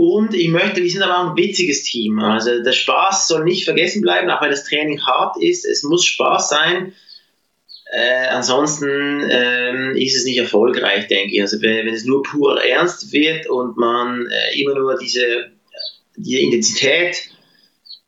[0.00, 2.20] und ich möchte, wir sind aber ein witziges Team.
[2.20, 5.66] Also der Spaß soll nicht vergessen bleiben, auch wenn das Training hart ist.
[5.66, 6.94] Es muss Spaß sein.
[7.92, 11.42] Äh, ansonsten ähm, ist es nicht erfolgreich, denke ich.
[11.42, 15.50] Also wenn, es nur pur ernst wird und man äh, immer nur diese
[16.16, 17.28] die Intensität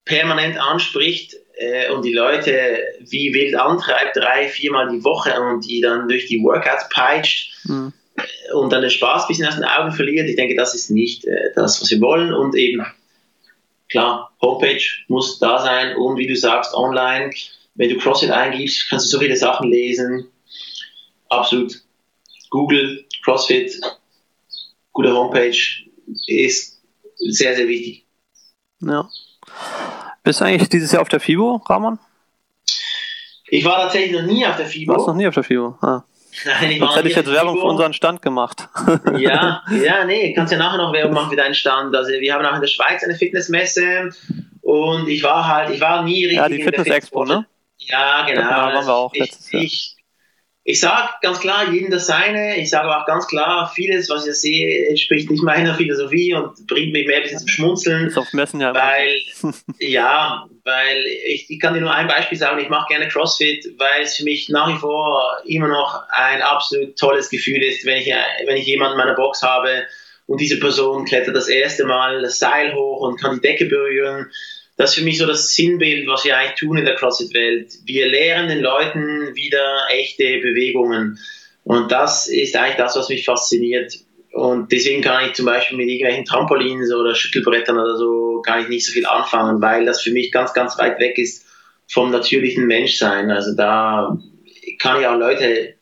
[0.07, 5.83] permanent anspricht äh, und die Leute wie wild antreibt, drei, viermal die Woche und die
[5.83, 7.93] dann durch die Workouts peitscht, mhm
[8.53, 10.29] und dann den Spaß ein bisschen aus den Augen verliert.
[10.29, 12.33] Ich denke, das ist nicht äh, das, was wir wollen.
[12.33, 12.85] Und eben,
[13.89, 17.31] klar, Homepage muss da sein und wie du sagst, online.
[17.75, 20.29] Wenn du CrossFit eingibst, kannst du so viele Sachen lesen.
[21.31, 21.81] Absolut.
[22.51, 23.81] Google, CrossFit,
[24.93, 25.57] gute Homepage
[26.27, 26.83] ist
[27.17, 28.05] sehr, sehr wichtig.
[28.81, 29.09] Ja.
[30.23, 31.99] Bist du eigentlich dieses Jahr auf der FIBO, Ramon?
[33.47, 34.93] Ich war tatsächlich noch nie auf der FIBO.
[34.93, 35.79] Warst noch nie auf der FIBO?
[35.81, 36.05] Ah.
[36.45, 38.69] Nein, Sonst hätte ich jetzt Werbung für unseren Stand gemacht.
[39.19, 41.95] ja, ja, nee, kannst ja nachher noch Werbung machen für deinen Stand.
[41.95, 44.11] Also wir haben auch in der Schweiz eine Fitnessmesse
[44.63, 46.39] und ich war halt, ich war nie richtig.
[46.39, 47.47] Ja, die Fitness Expo, ne?
[47.79, 48.43] Ja, genau.
[48.43, 49.97] Da waren wir auch ich, ich,
[50.65, 52.57] ich sage ganz klar, jedem das seine.
[52.57, 56.93] Ich sage auch ganz klar, vieles, was ich sehe, entspricht nicht meiner Philosophie und bringt
[56.93, 58.07] mich mehr ein bisschen zum Schmunzeln.
[58.07, 58.73] Ist auf Messen ja.
[58.73, 59.21] Weil,
[59.81, 64.03] ja, weil ich, ich kann dir nur ein Beispiel sagen, ich mache gerne CrossFit, weil
[64.03, 68.13] es für mich nach wie vor immer noch ein absolut tolles Gefühl ist, wenn ich,
[68.47, 69.85] wenn ich jemanden in meiner Box habe
[70.27, 74.31] und diese Person klettert das erste Mal das Seil hoch und kann die Decke berühren
[74.77, 77.73] das ist für mich so das Sinnbild, was wir eigentlich tun in der CrossFit-Welt.
[77.85, 81.19] Wir lehren den Leuten wieder echte Bewegungen.
[81.65, 83.95] Und das ist eigentlich das, was mich fasziniert.
[84.33, 88.71] Und deswegen kann ich zum Beispiel mit irgendwelchen Trampolins oder Schüttelbrettern oder so gar nicht,
[88.71, 91.47] nicht so viel anfangen, weil das für mich ganz, ganz weit weg ist
[91.87, 93.31] vom natürlichen Menschsein.
[93.31, 94.19] Also da
[94.79, 95.75] kann ich auch Leute,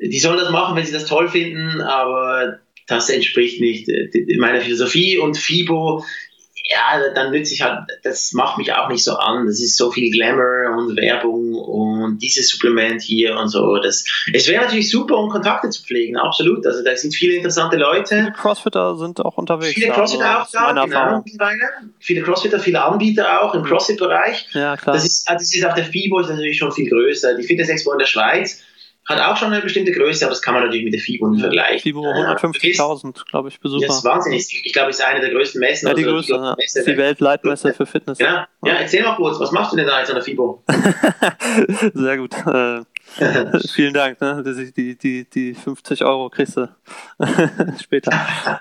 [0.00, 3.90] die sollen das machen, wenn sie das toll finden, aber das entspricht nicht
[4.38, 6.04] meiner Philosophie und FIBO
[6.70, 9.46] ja, dann nütze ich halt, das macht mich auch nicht so an.
[9.46, 13.78] Das ist so viel Glamour und Werbung und dieses Supplement hier und so.
[13.78, 14.04] Das,
[14.34, 16.66] es wäre natürlich super, um Kontakte zu pflegen, absolut.
[16.66, 18.16] Also da sind viele interessante Leute.
[18.16, 19.74] Viele Crossfitter sind auch unterwegs.
[19.74, 21.24] Viele Crossfitter auch da, genau,
[22.00, 24.48] Viele Crossfitter, viele Anbieter auch im Crossfit-Bereich.
[24.52, 24.94] Ja, klar.
[24.94, 27.34] Das ist, das ist auch der FIBO ist natürlich schon viel größer.
[27.34, 28.62] Die Fitness Expo in der Schweiz
[29.08, 31.40] hat auch schon eine bestimmte Größe, aber das kann man natürlich mit der FIBO nicht
[31.40, 31.80] ja, vergleichen.
[31.80, 33.86] FIBO 150.000, glaube ich, Besucher.
[33.86, 34.62] Das ist wahnsinnig.
[34.64, 35.88] Ich glaube, es ist eine der größten Messen.
[35.88, 36.54] Ja, die also, größte, ja.
[36.56, 38.18] Messe, die Weltleitmesse für Fitness.
[38.18, 38.46] Ja.
[38.62, 40.62] ja, erzähl mal kurz, was machst du denn da jetzt an der FIBO?
[41.94, 42.34] Sehr gut.
[42.46, 42.82] Äh,
[43.72, 44.20] vielen Dank.
[44.20, 44.44] Ne?
[44.76, 46.68] Die, die, die 50 Euro kriegst du
[47.82, 48.12] später.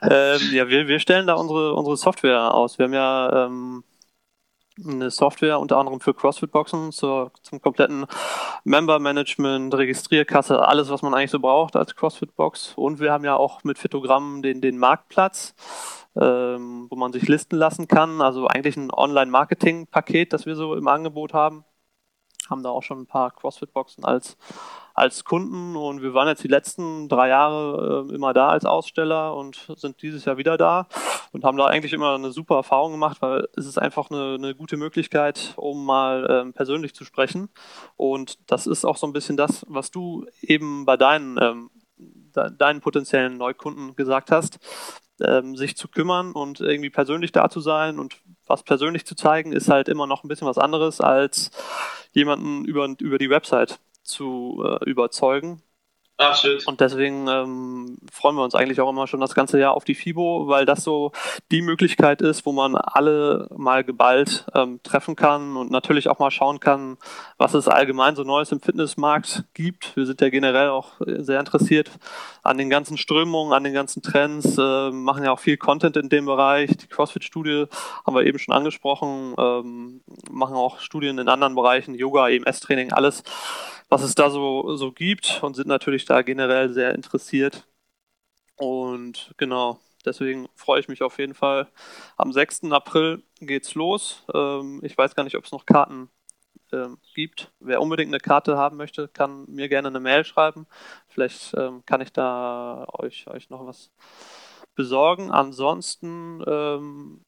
[0.01, 2.77] ähm, ja, wir, wir stellen da unsere, unsere Software aus.
[2.79, 3.83] Wir haben ja ähm,
[4.85, 8.05] eine Software unter anderem für CrossFit-Boxen zum kompletten
[8.63, 12.73] Member-Management, Registrierkasse, alles, was man eigentlich so braucht als CrossFit-Box.
[12.75, 15.55] Und wir haben ja auch mit Fitogramm den, den Marktplatz,
[16.15, 18.21] ähm, wo man sich listen lassen kann.
[18.21, 21.65] Also eigentlich ein Online-Marketing-Paket, das wir so im Angebot haben.
[22.49, 24.37] Haben da auch schon ein paar CrossFit-Boxen als
[24.97, 29.35] als Kunden und wir waren jetzt die letzten drei Jahre äh, immer da als Aussteller
[29.35, 30.87] und sind dieses Jahr wieder da
[31.31, 34.55] und haben da eigentlich immer eine super Erfahrung gemacht, weil es ist einfach eine, eine
[34.55, 37.49] gute Möglichkeit, um mal ähm, persönlich zu sprechen.
[37.95, 42.49] Und das ist auch so ein bisschen das, was du eben bei deinen, ähm, de
[42.57, 44.57] deinen potenziellen Neukunden gesagt hast,
[45.21, 48.17] ähm, sich zu kümmern und irgendwie persönlich da zu sein und
[48.47, 51.51] was persönlich zu zeigen, ist halt immer noch ein bisschen was anderes als
[52.13, 55.61] jemanden über, über die Website zu äh, überzeugen.
[56.19, 56.65] Absolut.
[56.65, 59.93] Und deswegen ähm, freuen wir uns eigentlich auch immer schon das ganze Jahr auf die
[59.93, 61.11] FIBO, weil das so
[61.51, 66.31] die Möglichkeit ist, wo man alle mal geballt ähm, treffen kann und natürlich auch mal
[66.31, 66.97] schauen kann,
[67.37, 69.95] was es allgemein so Neues im Fitnessmarkt gibt.
[69.95, 71.91] Wir sind ja generell auch sehr interessiert
[72.41, 76.09] an den ganzen Strömungen, an den ganzen Trends, äh, machen ja auch viel Content in
[76.09, 76.75] dem Bereich.
[76.77, 77.65] Die CrossFit-Studie
[78.07, 80.01] haben wir eben schon angesprochen, ähm,
[80.31, 83.23] machen auch Studien in anderen Bereichen, Yoga, EMS-Training, alles
[83.89, 87.67] was es da so, so gibt und sind natürlich da generell sehr interessiert.
[88.57, 91.67] Und genau, deswegen freue ich mich auf jeden Fall.
[92.17, 92.71] Am 6.
[92.71, 94.23] April geht's los.
[94.33, 96.09] Ähm, ich weiß gar nicht, ob es noch Karten
[96.71, 97.51] ähm, gibt.
[97.59, 100.67] Wer unbedingt eine Karte haben möchte, kann mir gerne eine Mail schreiben.
[101.07, 103.91] Vielleicht ähm, kann ich da euch, euch noch was
[104.75, 105.31] besorgen.
[105.31, 107.21] Ansonsten ähm,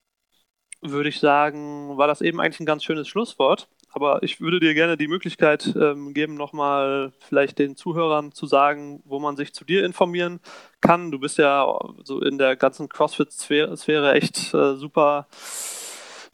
[0.82, 3.70] würde ich sagen, war das eben eigentlich ein ganz schönes Schlusswort.
[3.92, 9.02] Aber ich würde dir gerne die Möglichkeit ähm, geben, nochmal vielleicht den Zuhörern zu sagen,
[9.06, 10.40] wo man sich zu dir informieren
[10.82, 11.12] kann.
[11.12, 11.66] Du bist ja
[12.04, 15.28] so in der ganzen CrossFit-Sphäre echt äh, super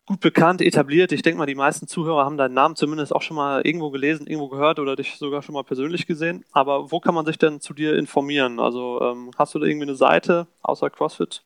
[0.06, 1.12] gut bekannt, etabliert.
[1.12, 4.28] Ich denke mal, die meisten Zuhörer haben deinen Namen zumindest auch schon mal irgendwo gelesen,
[4.28, 6.46] irgendwo gehört oder dich sogar schon mal persönlich gesehen.
[6.52, 8.60] Aber wo kann man sich denn zu dir informieren?
[8.60, 11.44] Also ähm, hast du da irgendwie eine Seite außer CrossFit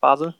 [0.00, 0.34] Basel?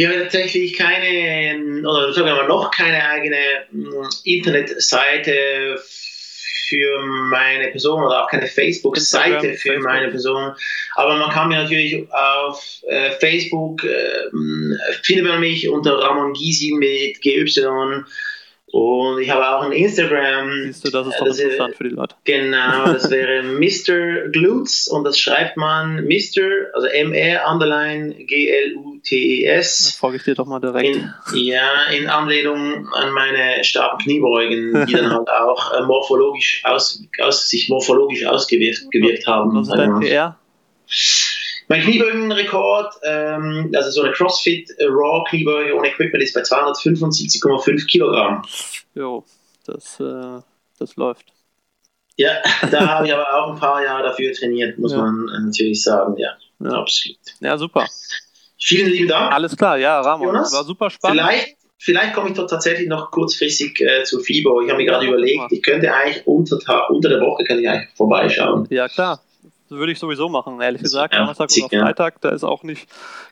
[0.00, 3.36] Ich habe tatsächlich keine, oder sagen wir mal noch keine eigene
[3.70, 5.78] hm, Internetseite
[6.68, 9.84] für meine Person oder auch keine Facebook-Seite für Facebook.
[9.84, 10.52] meine Person.
[10.94, 14.30] Aber man kann mir natürlich auf äh, Facebook, äh,
[15.02, 17.44] findet man mich unter Ramon Gysi mit GY
[18.72, 20.64] und ich habe auch ein Instagram.
[20.64, 22.14] Siehst du, das ist doch das interessant für die Leute.
[22.24, 24.28] Genau, das wäre Mr.
[24.30, 29.96] Glutes und das schreibt man Mr., also M-R, Underline, G-L-U-T-E-S.
[29.98, 30.96] Folge ich dir doch mal direkt.
[30.96, 37.02] In, ja, in Anlehnung an meine starken Kniebeugen, die dann halt auch äh, morphologisch aus,
[37.20, 39.54] aus, sich morphologisch ausgewirkt gewirkt haben.
[39.54, 40.36] Was ist dein PR?
[41.70, 47.86] Mein Kniebeugenrekord, ähm, also so eine CrossFit äh, Raw Kniebeuge ohne Equipment ist bei 275,5
[47.86, 48.42] Kilogramm.
[48.96, 49.24] Jo,
[49.66, 50.42] das, äh,
[50.80, 51.26] das läuft.
[52.16, 52.38] Ja,
[52.72, 54.98] da habe ich aber auch ein paar Jahre dafür trainiert, muss ja.
[54.98, 56.70] man äh, natürlich sagen, ja, ja.
[56.72, 57.18] absolut.
[57.38, 57.86] Ja, super.
[58.60, 59.32] Vielen lieben Dank.
[59.32, 61.20] Alles klar, ja, Ramon, Jonas, war super spannend.
[61.20, 64.60] Vielleicht, vielleicht komme ich doch tatsächlich noch kurzfristig äh, zu FIBO.
[64.62, 67.96] Ich habe mir gerade überlegt, ich könnte eigentlich unter, unter der Woche kann ich eigentlich
[67.96, 68.66] vorbeischauen.
[68.70, 69.20] Ja, klar
[69.70, 71.14] würde ich sowieso machen, ehrlich gesagt.
[71.14, 72.88] Ja, Donnerstag oder Freitag, da ist auch nicht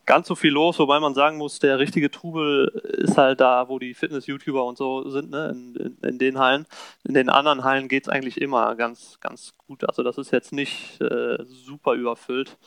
[0.07, 2.68] ganz so viel los, wobei man sagen muss, der richtige Trubel
[2.99, 5.51] ist halt da, wo die Fitness-YouTuber und so sind, ne?
[5.51, 6.66] In, in, in, den Hallen.
[7.05, 9.86] In den anderen Hallen geht es eigentlich immer ganz, ganz gut.
[9.89, 12.59] Also das ist jetzt nicht äh, super überfüllt.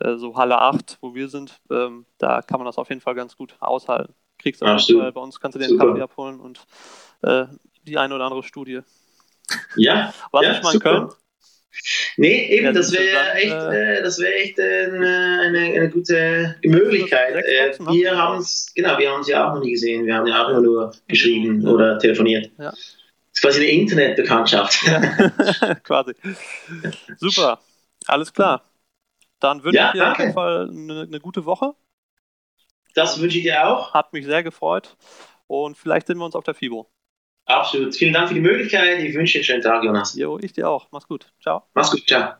[0.00, 3.14] Äh, so Halle 8, wo wir sind, ähm, da kann man das auf jeden Fall
[3.14, 4.14] ganz gut aushalten.
[4.38, 5.86] Kriegst du auch bei uns kannst du den super.
[5.88, 6.64] Kaffee abholen und
[7.22, 7.46] äh,
[7.82, 8.80] die eine oder andere Studie.
[9.76, 10.12] Ja.
[10.30, 11.08] War ja, ich mal in Köln?
[12.16, 17.36] Nee, eben, ja, das wäre echt, äh, das wäre echt äh, eine, eine, gute Möglichkeit.
[17.36, 20.06] Äh, wir haben es, genau, wir haben es ja auch noch nie gesehen.
[20.06, 21.68] Wir haben ja auch immer nur geschrieben ja.
[21.68, 22.50] oder telefoniert.
[22.58, 22.70] Ja.
[22.70, 22.78] Das
[23.32, 24.80] ist quasi eine Internetbekanntschaft.
[25.84, 26.14] Quasi.
[27.18, 27.60] Super,
[28.06, 28.64] alles klar.
[29.38, 30.10] Dann wünsche ich dir danke.
[30.10, 31.74] auf jeden Fall eine, eine gute Woche.
[32.94, 33.94] Das wünsche ich dir auch.
[33.94, 34.96] Hat mich sehr gefreut.
[35.46, 36.90] Und vielleicht sehen wir uns auf der FIBO.
[37.48, 37.96] Absolut.
[37.96, 39.00] Vielen Dank für die Möglichkeit.
[39.02, 40.14] Ich wünsche dir einen schönen Tag, Jonas.
[40.14, 40.88] Jo, ich dir auch.
[40.92, 41.32] Mach's gut.
[41.40, 41.64] Ciao.
[41.74, 42.06] Mach's gut.
[42.06, 42.34] Ciao.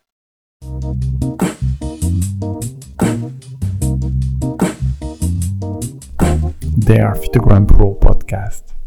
[6.88, 8.77] Der Phytogram Pro Podcast.